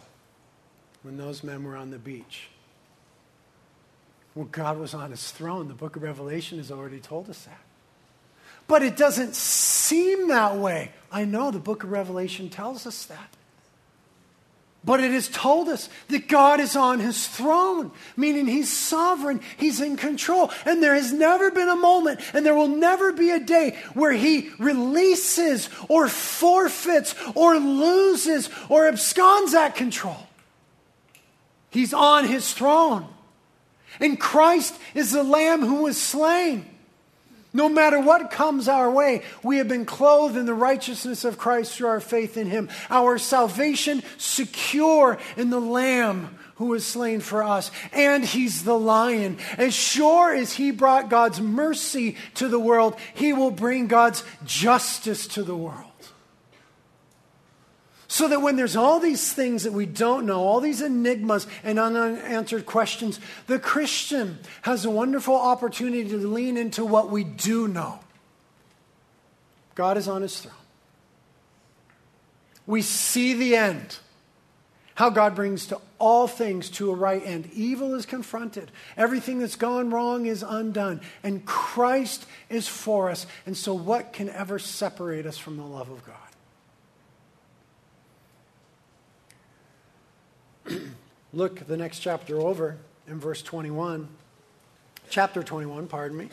[1.03, 2.49] when those men were on the beach?
[4.35, 5.67] Well, God was on his throne.
[5.67, 7.59] The book of Revelation has already told us that.
[8.67, 10.91] But it doesn't seem that way.
[11.11, 13.35] I know the book of Revelation tells us that.
[14.83, 19.79] But it has told us that God is on his throne, meaning he's sovereign, he's
[19.79, 20.49] in control.
[20.65, 24.11] And there has never been a moment, and there will never be a day where
[24.11, 30.27] he releases or forfeits or loses or absconds that control.
[31.69, 33.07] He's on his throne.
[33.99, 36.65] And Christ is the Lamb who was slain.
[37.53, 41.75] No matter what comes our way, we have been clothed in the righteousness of Christ
[41.75, 42.69] through our faith in Him.
[42.89, 47.71] Our salvation secure in the Lamb who was slain for us.
[47.91, 49.37] And He's the lion.
[49.57, 55.27] As sure as He brought God's mercy to the world, He will bring God's justice
[55.29, 55.90] to the world.
[58.11, 61.79] So that when there's all these things that we don't know, all these enigmas and
[61.79, 68.01] unanswered questions, the Christian has a wonderful opportunity to lean into what we do know.
[69.75, 70.53] God is on his throne.
[72.67, 73.99] We see the end.
[74.95, 77.49] How God brings to all things to a right end.
[77.53, 78.71] Evil is confronted.
[78.97, 80.99] Everything that's gone wrong is undone.
[81.23, 83.25] And Christ is for us.
[83.45, 86.30] And so, what can ever separate us from the love of God?
[91.33, 94.07] Look the next chapter over in verse 21.
[95.09, 96.29] Chapter 21, pardon me.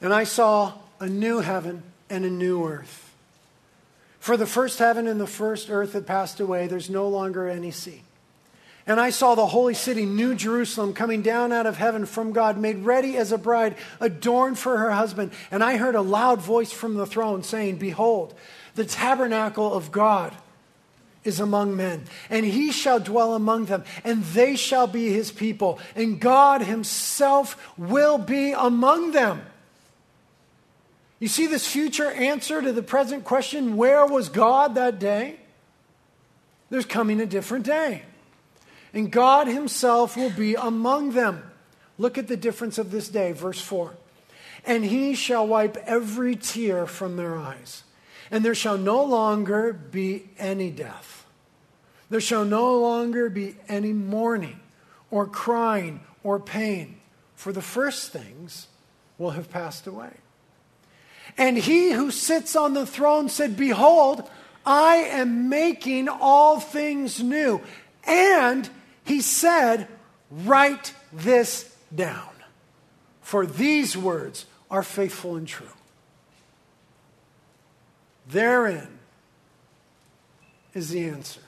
[0.00, 3.14] And I saw a new heaven and a new earth.
[4.20, 7.70] For the first heaven and the first earth had passed away, there's no longer any
[7.70, 8.02] sea.
[8.86, 12.56] And I saw the holy city, New Jerusalem, coming down out of heaven from God,
[12.56, 15.32] made ready as a bride, adorned for her husband.
[15.50, 18.34] And I heard a loud voice from the throne saying, Behold,
[18.76, 20.32] the tabernacle of God
[21.26, 25.78] is among men, and he shall dwell among them, and they shall be his people,
[25.94, 29.42] and God himself will be among them.
[31.18, 35.36] You see this future answer to the present question where was God that day?
[36.68, 38.02] There's coming a different day.
[38.92, 41.42] And God Himself will be among them.
[41.98, 43.94] Look at the difference of this day, verse 4.
[44.64, 47.84] And He shall wipe every tear from their eyes,
[48.30, 51.15] and there shall no longer be any death
[52.08, 54.60] there shall no longer be any mourning
[55.10, 57.00] or crying or pain,
[57.34, 58.68] for the first things
[59.18, 60.12] will have passed away.
[61.38, 64.28] And he who sits on the throne said, Behold,
[64.64, 67.60] I am making all things new.
[68.04, 68.68] And
[69.04, 69.88] he said,
[70.30, 72.30] Write this down,
[73.20, 75.66] for these words are faithful and true.
[78.28, 78.98] Therein
[80.74, 81.40] is the answer.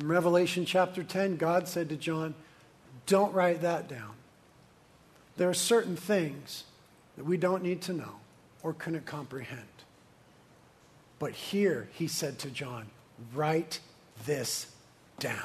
[0.00, 2.34] In Revelation chapter 10, God said to John,
[3.06, 4.12] Don't write that down.
[5.36, 6.64] There are certain things
[7.16, 8.16] that we don't need to know
[8.62, 9.62] or couldn't comprehend.
[11.18, 12.86] But here he said to John,
[13.32, 13.80] Write
[14.26, 14.66] this
[15.18, 15.38] down.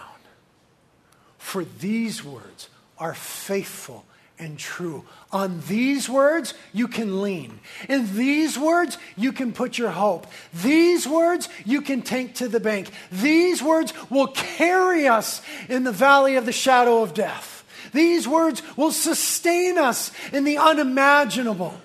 [1.37, 4.05] For these words are faithful
[4.39, 5.03] and true.
[5.31, 7.59] On these words, you can lean.
[7.87, 10.25] In these words, you can put your hope.
[10.53, 12.89] These words, you can take to the bank.
[13.11, 17.63] These words will carry us in the valley of the shadow of death.
[17.93, 21.79] These words will sustain us in the unimaginable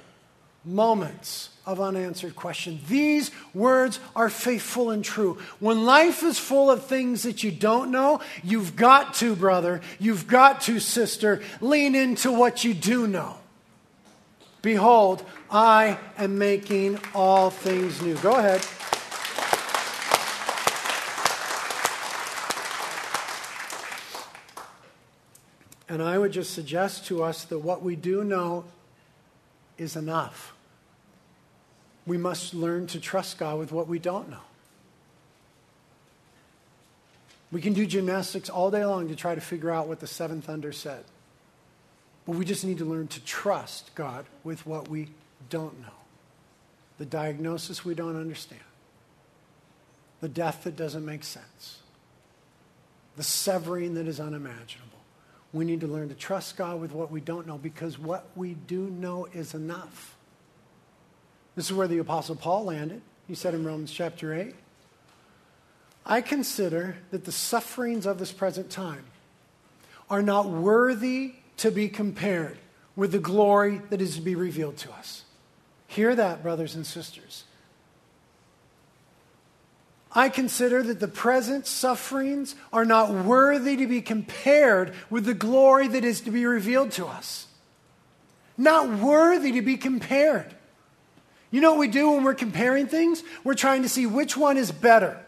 [0.64, 2.80] moments of unanswered question.
[2.88, 5.38] These words are faithful and true.
[5.60, 10.26] When life is full of things that you don't know, you've got to, brother, you've
[10.26, 13.36] got to, sister, lean into what you do know.
[14.60, 18.14] Behold, I am making all things new.
[18.16, 18.66] Go ahead.
[25.88, 28.64] And I would just suggest to us that what we do know
[29.78, 30.53] is enough
[32.06, 34.42] we must learn to trust God with what we don't know.
[37.50, 40.46] We can do gymnastics all day long to try to figure out what the seventh
[40.46, 41.04] thunder said.
[42.26, 45.10] But we just need to learn to trust God with what we
[45.50, 45.94] don't know.
[46.98, 48.60] The diagnosis we don't understand.
[50.20, 51.78] The death that doesn't make sense.
[53.16, 54.98] The severing that is unimaginable.
[55.52, 58.54] We need to learn to trust God with what we don't know because what we
[58.54, 60.16] do know is enough.
[61.56, 63.02] This is where the Apostle Paul landed.
[63.26, 64.54] He said in Romans chapter 8
[66.06, 69.04] I consider that the sufferings of this present time
[70.10, 72.58] are not worthy to be compared
[72.94, 75.24] with the glory that is to be revealed to us.
[75.86, 77.44] Hear that, brothers and sisters.
[80.12, 85.88] I consider that the present sufferings are not worthy to be compared with the glory
[85.88, 87.46] that is to be revealed to us.
[88.56, 90.54] Not worthy to be compared.
[91.54, 93.22] You know what we do when we're comparing things?
[93.44, 95.24] We're trying to see which one is better.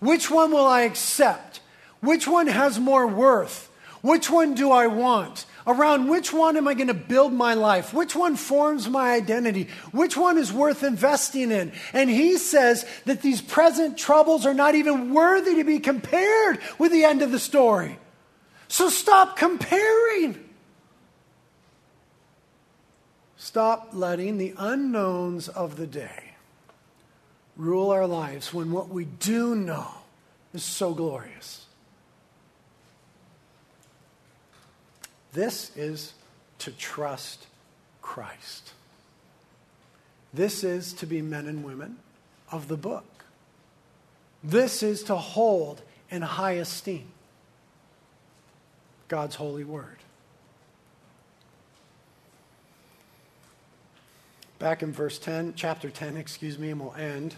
[0.00, 1.60] Which one will I accept?
[2.00, 3.70] Which one has more worth?
[4.02, 5.46] Which one do I want?
[5.66, 7.94] Around which one am I going to build my life?
[7.94, 9.68] Which one forms my identity?
[9.92, 11.72] Which one is worth investing in?
[11.94, 16.92] And he says that these present troubles are not even worthy to be compared with
[16.92, 17.98] the end of the story.
[18.68, 20.45] So stop comparing.
[23.56, 26.34] Stop letting the unknowns of the day
[27.56, 29.88] rule our lives when what we do know
[30.52, 31.64] is so glorious.
[35.32, 36.12] This is
[36.58, 37.46] to trust
[38.02, 38.74] Christ.
[40.34, 41.96] This is to be men and women
[42.52, 43.24] of the book.
[44.44, 45.80] This is to hold
[46.10, 47.06] in high esteem
[49.08, 49.96] God's holy word.
[54.58, 57.34] Back in verse 10, chapter 10, excuse me, and we'll end.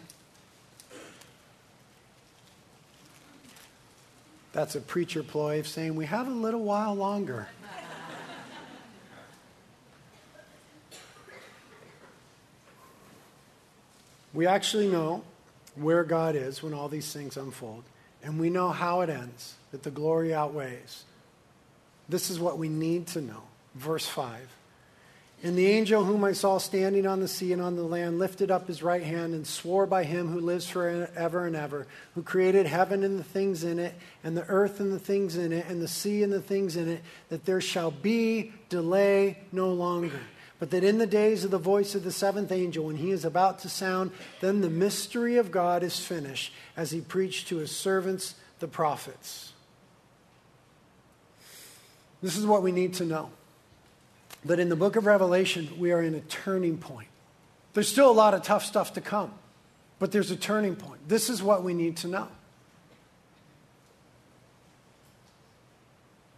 [4.52, 7.48] That's a preacher ploy of saying we have a little while longer.
[14.32, 15.24] We actually know
[15.74, 17.82] where God is when all these things unfold,
[18.22, 21.04] and we know how it ends, that the glory outweighs.
[22.08, 23.42] This is what we need to know.
[23.74, 24.57] Verse 5.
[25.43, 28.51] And the angel whom I saw standing on the sea and on the land lifted
[28.51, 32.66] up his right hand and swore by him who lives forever and ever, who created
[32.66, 35.80] heaven and the things in it, and the earth and the things in it, and
[35.80, 40.20] the sea and the things in it, that there shall be delay no longer
[40.59, 43.24] but that in the days of the voice of the seventh angel, when he is
[43.24, 44.11] about to sound,
[44.41, 49.53] then the mystery of God is finished, as he preached to his servants, the prophets.
[52.20, 53.30] This is what we need to know
[54.45, 57.09] that in the book of Revelation, we are in a turning point.
[57.74, 59.32] There's still a lot of tough stuff to come,
[59.99, 61.09] but there's a turning point.
[61.09, 62.28] This is what we need to know.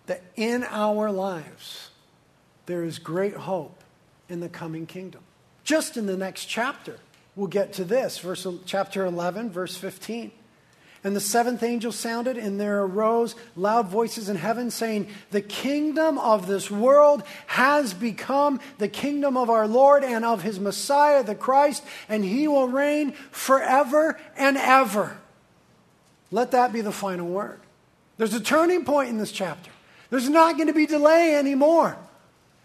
[0.06, 1.90] That in our lives,
[2.66, 3.82] there is great hope
[4.28, 5.22] in the coming kingdom.
[5.62, 6.98] Just in the next chapter,
[7.36, 10.32] we'll get to this, verse, chapter 11, verse 15.
[11.02, 16.18] And the seventh angel sounded, and there arose loud voices in heaven saying, The kingdom
[16.18, 21.34] of this world has become the kingdom of our Lord and of his Messiah, the
[21.34, 25.16] Christ, and he will reign forever and ever.
[26.30, 27.60] Let that be the final word.
[28.18, 29.70] There's a turning point in this chapter.
[30.10, 31.96] There's not going to be delay anymore.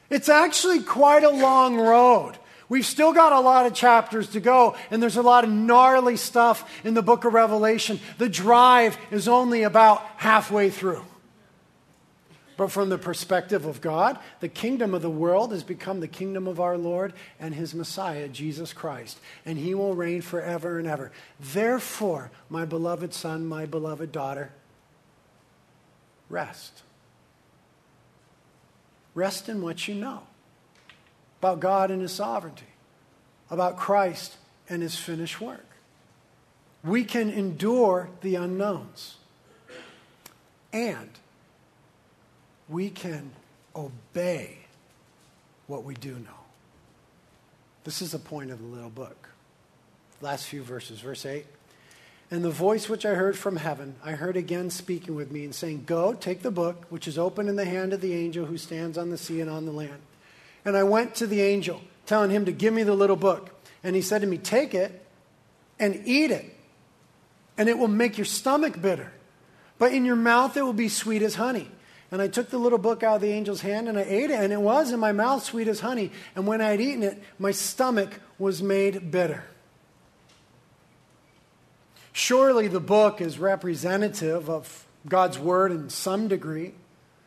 [0.10, 2.38] It's actually quite a long road.
[2.68, 6.18] We've still got a lot of chapters to go, and there's a lot of gnarly
[6.18, 8.00] stuff in the book of Revelation.
[8.18, 11.04] The drive is only about halfway through.
[12.58, 16.48] But from the perspective of God, the kingdom of the world has become the kingdom
[16.48, 21.12] of our Lord and his Messiah, Jesus Christ, and he will reign forever and ever.
[21.40, 24.54] Therefore, my beloved son, my beloved daughter,
[26.30, 26.82] rest.
[29.14, 30.24] Rest in what you know
[31.40, 32.66] about God and His sovereignty,
[33.50, 34.36] about Christ
[34.70, 35.66] and His finished work.
[36.84, 39.18] We can endure the unknowns,
[40.72, 41.10] and
[42.70, 43.32] we can
[43.76, 44.58] obey
[45.68, 46.46] what we do know.
[47.84, 49.30] This is the point of the little book.
[50.22, 51.46] Last few verses, verse 8.
[52.32, 55.54] And the voice which I heard from heaven, I heard again speaking with me and
[55.54, 58.58] saying, Go, take the book, which is open in the hand of the angel who
[58.58, 60.02] stands on the sea and on the land.
[60.66, 63.52] And I went to the angel, telling him to give me the little book.
[63.84, 65.06] And he said to me, Take it
[65.80, 66.56] and eat it,
[67.58, 69.14] and it will make your stomach bitter.
[69.78, 71.70] But in your mouth it will be sweet as honey.
[72.12, 74.40] And I took the little book out of the angel's hand and I ate it,
[74.40, 76.12] and it was in my mouth sweet as honey.
[76.36, 79.44] And when I had eaten it, my stomach was made bitter.
[82.14, 86.74] Surely the book is representative of God's word in some degree.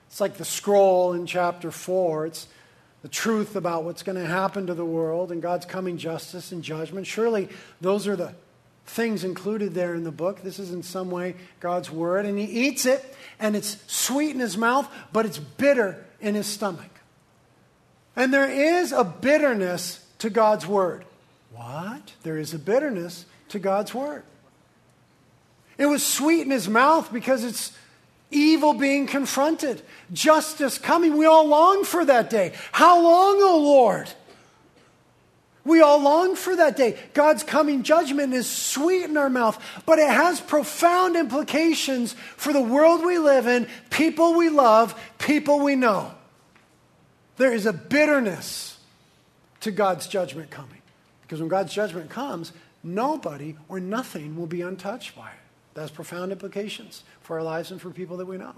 [0.06, 2.26] It's like the scroll in chapter 4.
[2.26, 2.48] It's
[3.02, 6.62] the truth about what's going to happen to the world and God's coming justice and
[6.62, 7.06] judgment.
[7.06, 7.48] Surely
[7.80, 8.34] those are the
[8.86, 10.42] things included there in the book.
[10.42, 12.26] This is in some way God's word.
[12.26, 13.04] And he eats it,
[13.38, 16.90] and it's sweet in his mouth, but it's bitter in his stomach.
[18.16, 21.04] And there is a bitterness to God's word.
[21.52, 22.14] What?
[22.22, 24.24] There is a bitterness to God's word.
[25.76, 27.72] It was sweet in his mouth because it's
[28.30, 31.16] evil being confronted, justice coming.
[31.16, 32.52] We all long for that day.
[32.72, 34.10] How long, O Lord?
[35.64, 36.98] We all long for that day.
[37.12, 42.60] God's coming judgment is sweet in our mouth, but it has profound implications for the
[42.60, 46.12] world we live in, people we love, people we know.
[47.36, 48.78] There is a bitterness
[49.60, 50.80] to God's judgment coming.
[51.22, 52.52] Because when God's judgment comes,
[52.82, 55.37] nobody or nothing will be untouched by it.
[55.78, 58.56] That has profound implications for our lives and for people that we know.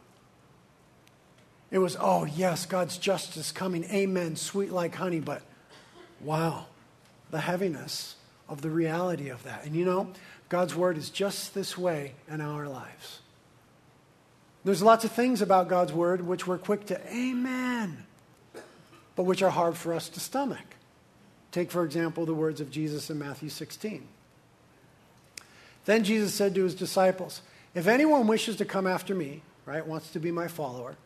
[1.70, 3.84] It was, oh, yes, God's justice coming.
[3.84, 4.36] Amen.
[4.36, 5.20] Sweet like honey.
[5.20, 5.42] But
[6.22, 6.64] wow,
[7.30, 8.14] the heaviness
[8.48, 9.66] of the reality of that.
[9.66, 10.14] And you know,
[10.48, 13.18] God's word is just this way in our lives.
[14.64, 18.02] There's lots of things about God's word which we're quick to amen,
[19.14, 20.74] but which are hard for us to stomach.
[21.52, 24.08] Take, for example, the words of Jesus in Matthew 16.
[25.84, 27.42] Then Jesus said to his disciples,
[27.74, 30.96] If anyone wishes to come after me, right, wants to be my follower,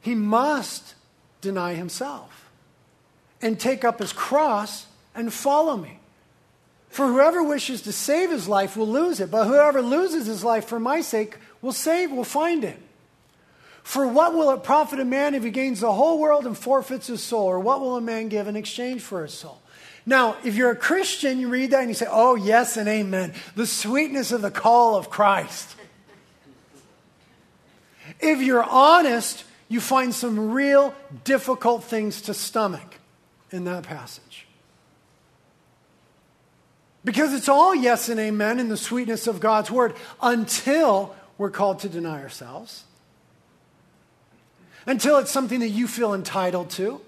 [0.00, 0.94] he must
[1.40, 2.50] deny himself
[3.40, 6.00] and take up his cross and follow me.
[6.88, 10.66] For whoever wishes to save his life will lose it, but whoever loses his life
[10.66, 12.80] for my sake will save, will find it.
[13.82, 17.08] For what will it profit a man if he gains the whole world and forfeits
[17.08, 17.46] his soul?
[17.46, 19.60] Or what will a man give in exchange for his soul?
[20.06, 23.32] Now, if you're a Christian, you read that and you say, oh, yes and amen.
[23.56, 25.74] The sweetness of the call of Christ.
[28.20, 30.94] If you're honest, you find some real
[31.24, 32.98] difficult things to stomach
[33.50, 34.46] in that passage.
[37.02, 41.80] Because it's all yes and amen in the sweetness of God's word until we're called
[41.80, 42.84] to deny ourselves,
[44.86, 47.00] until it's something that you feel entitled to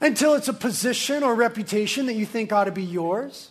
[0.00, 3.50] until it's a position or reputation that you think ought to be yours,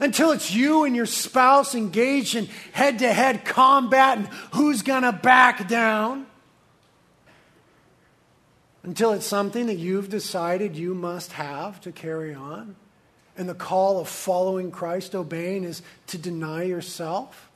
[0.00, 5.02] until it's you and your spouse engaged in head to head combat and who's going
[5.02, 6.26] to back down,
[8.82, 12.76] until it's something that you've decided you must have to carry on.
[13.36, 17.50] And the call of following Christ, obeying, is to deny yourself.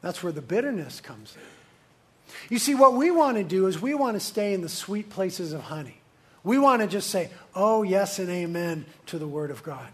[0.00, 1.42] That's where the bitterness comes in.
[2.50, 5.10] You see, what we want to do is we want to stay in the sweet
[5.10, 5.97] places of honey.
[6.44, 9.88] We want to just say, oh, yes and amen to the Word of God.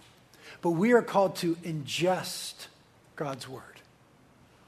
[0.62, 2.66] But we are called to ingest
[3.16, 3.62] God's Word.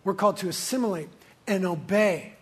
[0.05, 1.09] We're called to assimilate
[1.47, 2.35] and obey.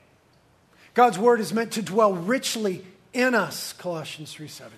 [0.95, 4.71] God's Word is meant to dwell richly in us, Colossians 3.17.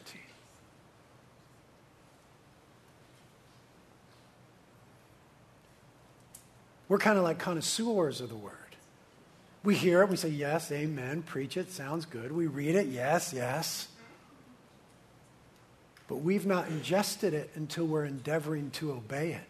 [6.89, 8.53] We're kind of like connoisseurs of the Word.
[9.65, 12.31] We hear it, we say, yes, amen, preach it, sounds good.
[12.31, 13.89] We read it, yes, yes
[16.09, 19.47] but we've not ingested it until we're endeavoring to obey it.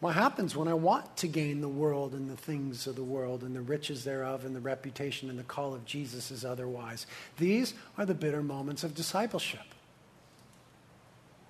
[0.00, 3.42] What happens when I want to gain the world and the things of the world
[3.42, 7.06] and the riches thereof and the reputation and the call of Jesus is otherwise?
[7.38, 9.62] These are the bitter moments of discipleship.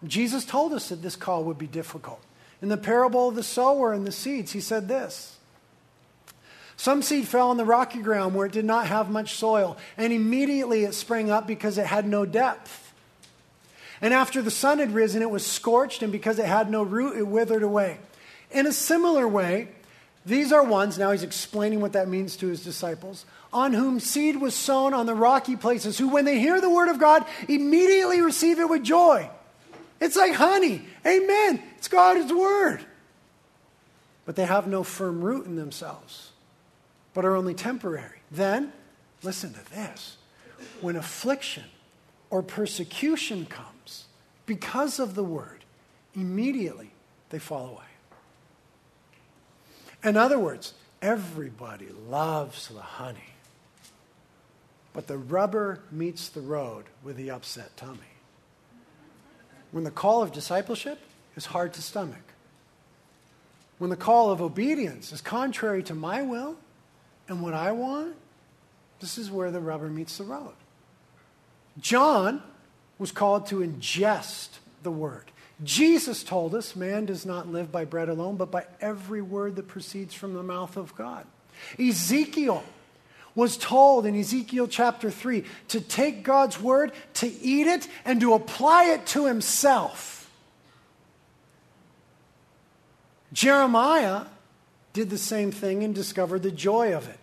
[0.07, 2.21] Jesus told us that this call would be difficult.
[2.63, 5.37] In the parable of the sower and the seeds, he said this
[6.77, 10.13] Some seed fell on the rocky ground where it did not have much soil, and
[10.13, 12.84] immediately it sprang up because it had no depth.
[14.05, 17.17] And after the sun had risen, it was scorched, and because it had no root,
[17.17, 17.97] it withered away.
[18.51, 19.69] In a similar way,
[20.27, 24.43] these are ones, now he's explaining what that means to his disciples, on whom seed
[24.43, 28.21] was sown on the rocky places, who, when they hear the word of God, immediately
[28.21, 29.31] receive it with joy.
[30.03, 30.83] It's like honey.
[31.07, 31.63] Amen.
[31.79, 32.85] It's God's word.
[34.27, 36.33] But they have no firm root in themselves,
[37.15, 38.19] but are only temporary.
[38.31, 38.71] Then,
[39.23, 40.19] listen to this
[40.83, 41.65] when affliction
[42.29, 43.69] or persecution comes,
[44.47, 45.65] because of the word,
[46.15, 46.91] immediately
[47.31, 47.85] they fall away.
[50.03, 53.33] In other words, everybody loves the honey,
[54.93, 57.99] but the rubber meets the road with the upset tummy.
[59.73, 61.01] When the call of discipleship
[61.37, 62.23] is hard to stomach,
[63.79, 66.57] when the call of obedience is contrary to my will
[67.29, 68.15] and what I want,
[69.01, 70.55] this is where the rubber meets the road.
[71.81, 72.43] John
[72.99, 74.49] was called to ingest
[74.83, 75.31] the word.
[75.63, 79.69] Jesus told us man does not live by bread alone, but by every word that
[79.69, 81.27] proceeds from the mouth of God.
[81.79, 82.65] Ezekiel
[83.35, 88.35] was told in Ezekiel chapter 3 to take God's word, to eat it, and to
[88.35, 90.31] apply it to himself.
[93.33, 94.27] Jeremiah
[94.93, 97.19] did the same thing and discovered the joy of it.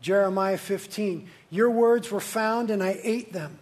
[0.00, 3.58] Jeremiah 15, your words were found and I ate them.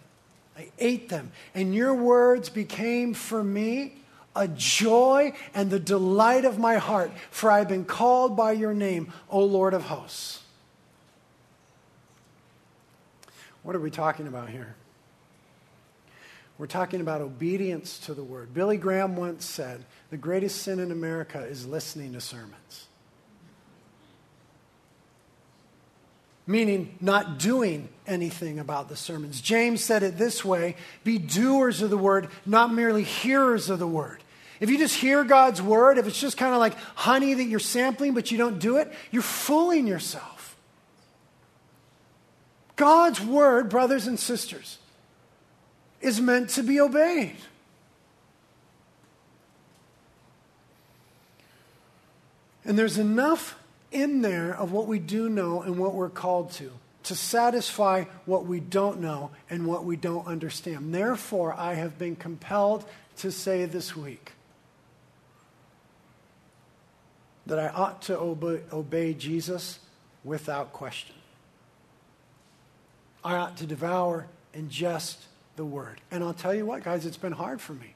[0.57, 3.93] I ate them, and your words became for me
[4.35, 9.13] a joy and the delight of my heart, for I've been called by your name,
[9.29, 10.41] O Lord of hosts.
[13.61, 14.75] What are we talking about here?
[16.57, 18.53] We're talking about obedience to the word.
[18.53, 22.86] Billy Graham once said, The greatest sin in America is listening to sermons.
[26.49, 29.41] Meaning, not doing anything about the sermons.
[29.41, 33.87] James said it this way be doers of the word, not merely hearers of the
[33.87, 34.23] word.
[34.59, 37.59] If you just hear God's word, if it's just kind of like honey that you're
[37.59, 40.55] sampling but you don't do it, you're fooling yourself.
[42.77, 44.77] God's word, brothers and sisters,
[45.99, 47.35] is meant to be obeyed.
[52.63, 53.56] And there's enough
[53.91, 56.71] in there of what we do know and what we're called to
[57.07, 60.93] to satisfy what we don't know and what we don't understand.
[60.93, 62.83] Therefore, I have been compelled
[63.17, 64.33] to say this week
[67.45, 69.79] that I ought to obey, Jesus
[70.25, 71.15] without question.
[73.23, 75.15] I ought to devour, and ingest
[75.55, 76.01] the word.
[76.11, 77.93] And I'll tell you what, guys, it's been hard for me.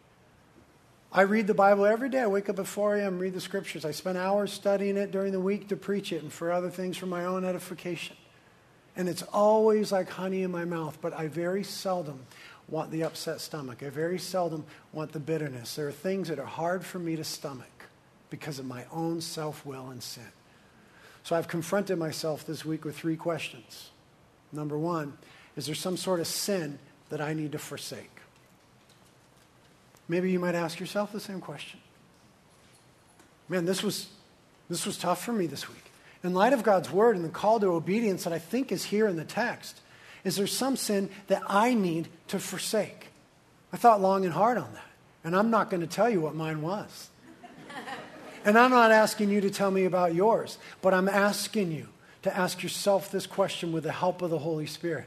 [1.13, 2.21] I read the Bible every day.
[2.21, 3.83] I wake up at 4 a.m., read the scriptures.
[3.83, 6.95] I spend hours studying it during the week to preach it and for other things
[6.95, 8.15] for my own edification.
[8.95, 12.21] And it's always like honey in my mouth, but I very seldom
[12.69, 13.83] want the upset stomach.
[13.83, 15.75] I very seldom want the bitterness.
[15.75, 17.67] There are things that are hard for me to stomach
[18.29, 20.31] because of my own self will and sin.
[21.23, 23.91] So I've confronted myself this week with three questions.
[24.53, 25.17] Number one,
[25.57, 28.20] is there some sort of sin that I need to forsake?
[30.11, 31.79] Maybe you might ask yourself the same question.
[33.47, 34.09] Man, this was,
[34.69, 35.89] this was tough for me this week.
[36.21, 39.07] In light of God's word and the call to obedience that I think is here
[39.07, 39.79] in the text,
[40.25, 43.07] is there some sin that I need to forsake?
[43.71, 44.83] I thought long and hard on that.
[45.23, 47.09] And I'm not going to tell you what mine was.
[48.43, 51.87] and I'm not asking you to tell me about yours, but I'm asking you
[52.23, 55.05] to ask yourself this question with the help of the Holy Spirit.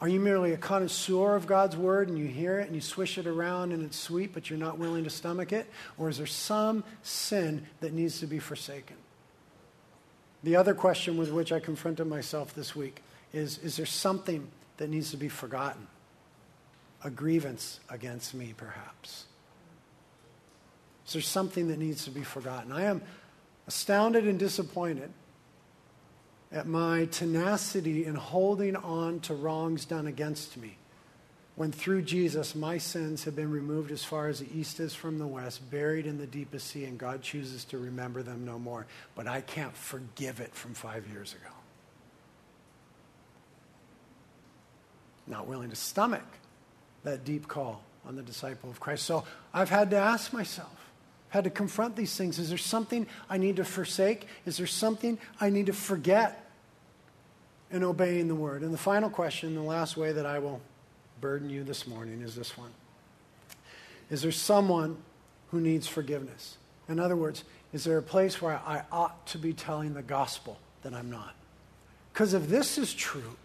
[0.00, 3.16] Are you merely a connoisseur of God's word and you hear it and you swish
[3.16, 5.66] it around and it's sweet, but you're not willing to stomach it?
[5.96, 8.96] Or is there some sin that needs to be forsaken?
[10.42, 14.90] The other question with which I confronted myself this week is Is there something that
[14.90, 15.86] needs to be forgotten?
[17.02, 19.24] A grievance against me, perhaps.
[21.06, 22.70] Is there something that needs to be forgotten?
[22.70, 23.00] I am
[23.66, 25.10] astounded and disappointed
[26.52, 30.76] at my tenacity in holding on to wrongs done against me.
[31.56, 35.18] When through Jesus, my sins have been removed as far as the east is from
[35.18, 38.86] the west, buried in the deepest sea, and God chooses to remember them no more.
[39.14, 41.54] But I can't forgive it from five years ago.
[45.26, 46.26] Not willing to stomach
[47.04, 49.04] that deep call on the disciple of Christ.
[49.04, 50.85] So I've had to ask myself,
[51.28, 52.38] had to confront these things.
[52.38, 54.26] Is there something I need to forsake?
[54.44, 56.50] Is there something I need to forget
[57.70, 58.62] in obeying the word?
[58.62, 60.60] And the final question, the last way that I will
[61.20, 62.70] burden you this morning is this one
[64.10, 64.96] Is there someone
[65.50, 66.58] who needs forgiveness?
[66.88, 70.58] In other words, is there a place where I ought to be telling the gospel
[70.82, 71.34] that I'm not?
[72.12, 73.36] Because if this is true,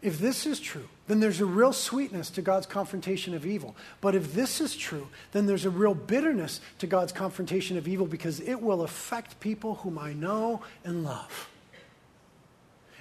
[0.00, 3.76] if this is true, then there's a real sweetness to God's confrontation of evil.
[4.00, 8.06] But if this is true, then there's a real bitterness to God's confrontation of evil
[8.06, 11.48] because it will affect people whom I know and love.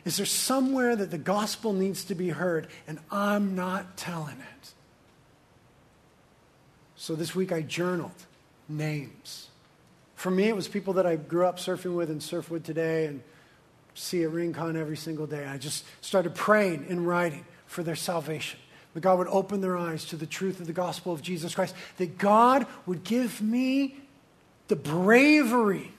[0.05, 4.73] Is there somewhere that the gospel needs to be heard and I'm not telling it?
[6.95, 8.11] So this week I journaled
[8.69, 9.47] names.
[10.15, 13.07] For me, it was people that I grew up surfing with and surf with today
[13.07, 13.21] and
[13.95, 15.45] see at Rincon every single day.
[15.45, 18.59] I just started praying and writing for their salvation.
[18.93, 21.75] That God would open their eyes to the truth of the gospel of Jesus Christ.
[21.97, 23.97] That God would give me
[24.67, 25.91] the bravery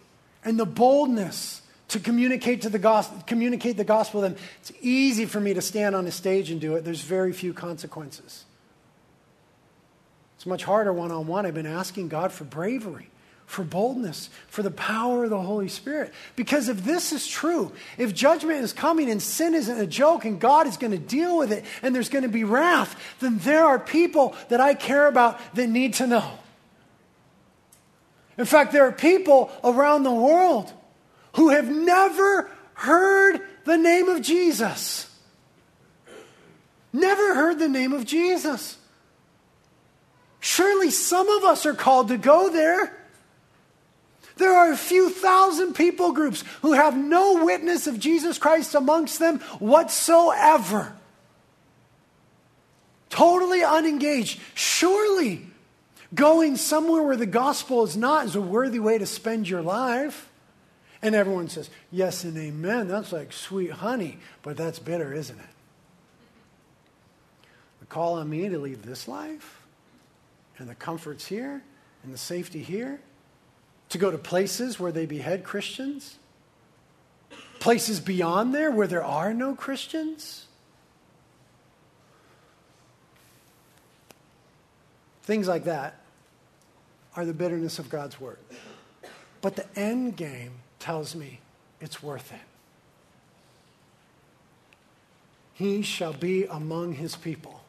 [0.44, 4.38] and the boldness to communicate to the gospel, communicate the gospel to them.
[4.60, 6.84] It's easy for me to stand on a stage and do it.
[6.84, 8.44] There's very few consequences.
[10.36, 11.46] It's much harder one on one.
[11.46, 13.08] I've been asking God for bravery
[13.46, 16.12] for boldness, for the power of the Holy Spirit.
[16.34, 20.40] Because if this is true, if judgment is coming and sin isn't a joke and
[20.40, 23.64] God is going to deal with it and there's going to be wrath, then there
[23.64, 26.28] are people that I care about that need to know.
[28.36, 30.72] In fact, there are people around the world
[31.36, 35.08] who have never heard the name of Jesus.
[36.92, 38.76] Never heard the name of Jesus.
[40.40, 43.05] Surely some of us are called to go there.
[44.36, 49.18] There are a few thousand people groups who have no witness of Jesus Christ amongst
[49.18, 50.94] them whatsoever.
[53.08, 54.40] Totally unengaged.
[54.54, 55.46] Surely
[56.14, 60.30] Going somewhere where the gospel is not is a worthy way to spend your life.
[61.02, 62.88] And everyone says, Yes and amen.
[62.88, 65.46] That's like sweet honey, but that's bitter, isn't it?
[67.80, 69.60] The call on me to leave this life
[70.58, 71.62] and the comforts here
[72.02, 73.00] and the safety here,
[73.88, 76.18] to go to places where they behead Christians,
[77.60, 80.46] places beyond there where there are no Christians.
[85.22, 86.00] Things like that
[87.16, 88.38] are the bitterness of God's word.
[89.40, 91.40] But the end game tells me
[91.80, 92.40] it's worth it.
[95.52, 97.64] He shall be among his people,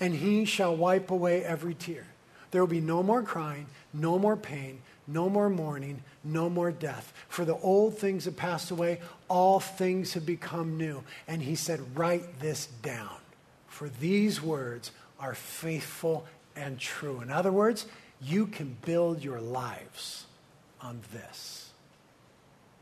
[0.00, 2.06] and he shall wipe away every tear.
[2.50, 7.12] There will be no more crying, no more pain, no more mourning, no more death.
[7.28, 11.02] For the old things have passed away, all things have become new.
[11.28, 13.16] And he said, Write this down,
[13.68, 14.90] for these words
[15.20, 16.26] are faithful
[16.56, 17.20] and true.
[17.20, 17.86] In other words,
[18.20, 20.24] you can build your lives
[20.80, 21.70] on this.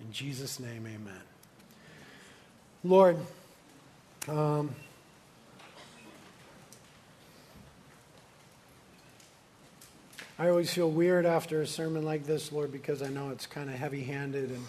[0.00, 1.22] In Jesus' name, amen.
[2.84, 3.16] Lord,
[4.28, 4.74] um,
[10.42, 13.70] I always feel weird after a sermon like this, Lord, because I know it's kind
[13.70, 14.66] of heavy handed and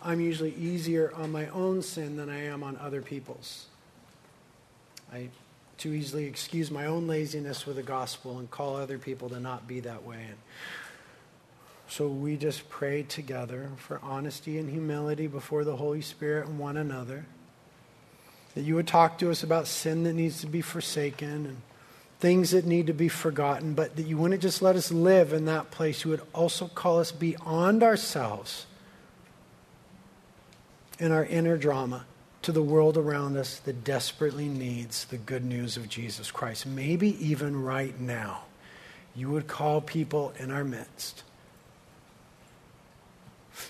[0.00, 3.66] I'm usually easier on my own sin than I am on other people's.
[5.12, 5.30] I
[5.76, 9.66] too easily excuse my own laziness with the gospel and call other people to not
[9.66, 10.24] be that way.
[10.28, 10.38] And
[11.88, 16.76] so we just pray together for honesty and humility before the Holy Spirit and one
[16.76, 17.26] another.
[18.54, 21.56] That you would talk to us about sin that needs to be forsaken and
[22.18, 25.44] things that need to be forgotten, but that you wouldn't just let us live in
[25.44, 26.04] that place.
[26.04, 28.66] You would also call us beyond ourselves
[30.98, 32.06] in our inner drama
[32.42, 36.64] to the world around us that desperately needs the good news of Jesus Christ.
[36.64, 38.44] Maybe even right now,
[39.14, 41.22] you would call people in our midst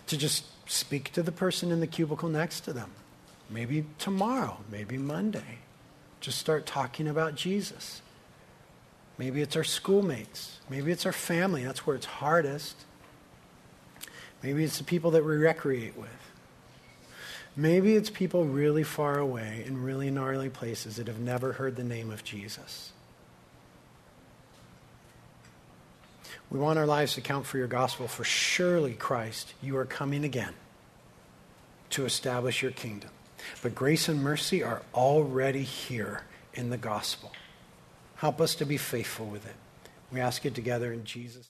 [0.07, 2.91] to just speak to the person in the cubicle next to them.
[3.49, 5.59] Maybe tomorrow, maybe Monday.
[6.21, 8.03] Just start talking about Jesus.
[9.19, 10.59] Maybe it's our schoolmates.
[10.69, 11.65] Maybe it's our family.
[11.65, 12.77] That's where it's hardest.
[14.43, 16.11] Maybe it's the people that we recreate with.
[17.57, 21.85] Maybe it's people really far away in really gnarly places that have never heard the
[21.85, 22.93] name of Jesus.
[26.51, 30.23] We want our lives to count for your gospel, for surely, Christ, you are coming
[30.23, 30.53] again
[31.91, 33.11] to establish your kingdom.
[33.63, 36.23] But grace and mercy are already here
[36.55, 37.33] in the gospel.
[38.17, 39.55] Help us to be faithful with it.
[40.11, 41.45] We ask it together in Jesus'